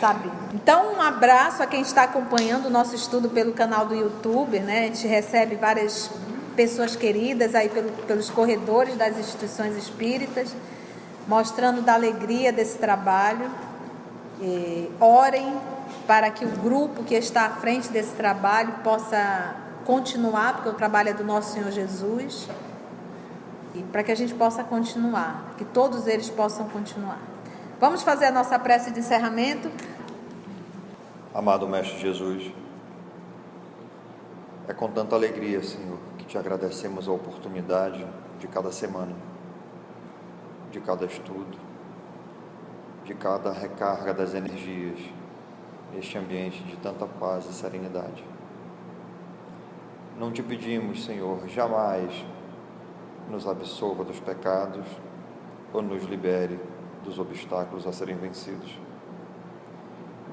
Sabe. 0.00 0.30
Então, 0.54 0.94
um 0.94 1.02
abraço 1.02 1.62
a 1.62 1.66
quem 1.66 1.82
está 1.82 2.04
acompanhando 2.04 2.66
o 2.66 2.70
nosso 2.70 2.94
estudo 2.94 3.28
pelo 3.28 3.52
canal 3.52 3.84
do 3.84 3.94
YouTube, 3.94 4.60
né? 4.60 4.80
A 4.80 4.86
gente 4.86 5.06
recebe 5.06 5.56
várias 5.56 6.10
pessoas 6.54 6.96
queridas 6.96 7.54
aí 7.54 7.68
pelo, 7.68 7.90
pelos 8.06 8.30
corredores 8.30 8.96
das 8.96 9.18
instituições 9.18 9.76
espíritas, 9.76 10.54
mostrando 11.28 11.82
da 11.82 11.92
alegria 11.92 12.50
desse 12.50 12.78
trabalho. 12.78 13.50
E, 14.40 14.90
orem 15.00 15.58
para 16.06 16.30
que 16.30 16.44
o 16.44 16.48
grupo 16.48 17.02
que 17.04 17.14
está 17.14 17.46
à 17.46 17.50
frente 17.50 17.88
desse 17.88 18.14
trabalho 18.14 18.72
possa 18.84 19.56
continuar, 19.84 20.54
porque 20.54 20.68
o 20.68 20.74
trabalho 20.74 21.10
é 21.10 21.12
do 21.12 21.24
nosso 21.24 21.52
Senhor 21.52 21.70
Jesus, 21.70 22.48
e 23.74 23.82
para 23.84 24.02
que 24.02 24.10
a 24.10 24.14
gente 24.14 24.34
possa 24.34 24.64
continuar, 24.64 25.54
que 25.56 25.64
todos 25.64 26.06
eles 26.06 26.28
possam 26.28 26.68
continuar. 26.68 27.18
Vamos 27.78 28.02
fazer 28.02 28.26
a 28.26 28.32
nossa 28.32 28.58
prece 28.58 28.90
de 28.90 29.00
encerramento. 29.00 29.70
Amado 31.34 31.68
Mestre 31.68 31.98
Jesus, 31.98 32.50
é 34.66 34.72
com 34.72 34.90
tanta 34.90 35.14
alegria, 35.14 35.62
Senhor, 35.62 35.98
que 36.18 36.24
te 36.24 36.38
agradecemos 36.38 37.06
a 37.06 37.12
oportunidade 37.12 38.06
de 38.40 38.48
cada 38.48 38.72
semana, 38.72 39.14
de 40.72 40.80
cada 40.80 41.04
estudo, 41.04 41.58
de 43.06 43.14
cada 43.14 43.52
recarga 43.52 44.12
das 44.12 44.34
energias, 44.34 44.98
este 45.96 46.18
ambiente 46.18 46.60
de 46.64 46.76
tanta 46.76 47.06
paz 47.06 47.46
e 47.48 47.52
serenidade. 47.52 48.24
Não 50.18 50.32
te 50.32 50.42
pedimos, 50.42 51.04
Senhor, 51.04 51.46
jamais 51.46 52.26
nos 53.30 53.46
absolva 53.46 54.02
dos 54.02 54.18
pecados 54.18 54.84
ou 55.72 55.82
nos 55.82 56.02
libere 56.02 56.58
dos 57.04 57.20
obstáculos 57.20 57.86
a 57.86 57.92
serem 57.92 58.16
vencidos, 58.16 58.76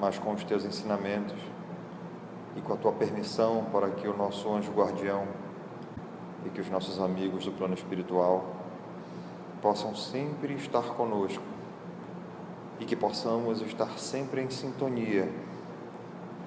mas 0.00 0.18
com 0.18 0.32
os 0.32 0.42
teus 0.42 0.64
ensinamentos 0.64 1.40
e 2.56 2.60
com 2.60 2.72
a 2.72 2.76
tua 2.76 2.92
permissão 2.92 3.66
para 3.70 3.88
que 3.90 4.08
o 4.08 4.16
nosso 4.16 4.52
anjo 4.52 4.72
guardião 4.72 5.28
e 6.44 6.50
que 6.50 6.60
os 6.60 6.68
nossos 6.68 7.00
amigos 7.00 7.44
do 7.44 7.52
plano 7.52 7.74
espiritual 7.74 8.44
possam 9.62 9.94
sempre 9.94 10.54
estar 10.54 10.82
conosco 10.82 11.53
e 12.80 12.84
que 12.84 12.96
possamos 12.96 13.60
estar 13.62 13.98
sempre 13.98 14.42
em 14.42 14.50
sintonia 14.50 15.30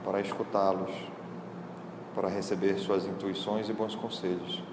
para 0.04 0.22
escutá-los, 0.22 0.92
para 2.16 2.30
receber 2.30 2.78
suas 2.78 3.06
intuições 3.06 3.70
e 3.70 3.74
bons 3.74 3.96
conselhos. 3.96 4.64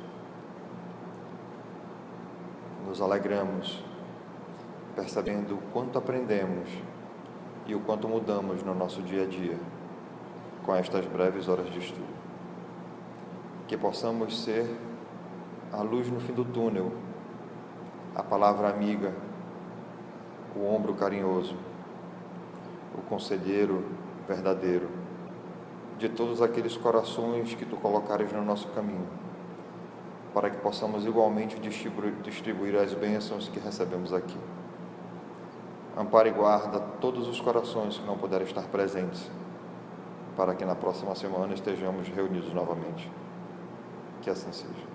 Nos 2.86 3.00
alegramos 3.00 3.82
percebendo 4.94 5.56
o 5.56 5.62
quanto 5.72 5.98
aprendemos 5.98 6.70
e 7.66 7.74
o 7.74 7.80
quanto 7.80 8.08
mudamos 8.08 8.62
no 8.62 8.74
nosso 8.74 9.02
dia 9.02 9.24
a 9.24 9.26
dia 9.26 9.58
com 10.64 10.74
estas 10.74 11.04
breves 11.06 11.48
horas 11.48 11.70
de 11.70 11.78
estudo. 11.78 12.14
Que 13.66 13.76
possamos 13.76 14.42
ser 14.42 14.66
a 15.72 15.82
luz 15.82 16.10
no 16.10 16.20
fim 16.20 16.32
do 16.32 16.44
túnel, 16.44 16.92
a 18.14 18.22
palavra 18.22 18.68
amiga, 18.68 19.12
o 20.56 20.64
ombro 20.66 20.94
carinhoso, 20.94 21.56
o 22.96 23.02
conselheiro 23.02 23.84
verdadeiro 24.28 24.88
de 25.98 26.08
todos 26.08 26.42
aqueles 26.42 26.76
corações 26.76 27.54
que 27.54 27.64
tu 27.64 27.76
colocares 27.76 28.32
no 28.32 28.44
nosso 28.44 28.68
caminho, 28.68 29.06
para 30.32 30.50
que 30.50 30.56
possamos 30.58 31.06
igualmente 31.06 31.58
distribuir, 31.60 32.76
as 32.76 32.92
bênçãos 32.94 33.48
que 33.48 33.60
recebemos 33.60 34.12
aqui. 34.12 34.38
Ampara 35.96 36.28
e 36.28 36.32
guarda 36.32 36.80
todos 37.00 37.28
os 37.28 37.40
corações 37.40 37.98
que 37.98 38.06
não 38.06 38.18
puderem 38.18 38.46
estar 38.46 38.62
presentes, 38.62 39.30
para 40.36 40.54
que 40.54 40.64
na 40.64 40.74
próxima 40.74 41.14
semana 41.14 41.54
estejamos 41.54 42.08
reunidos 42.08 42.52
novamente. 42.52 43.10
Que 44.20 44.30
assim 44.30 44.50
seja. 44.50 44.94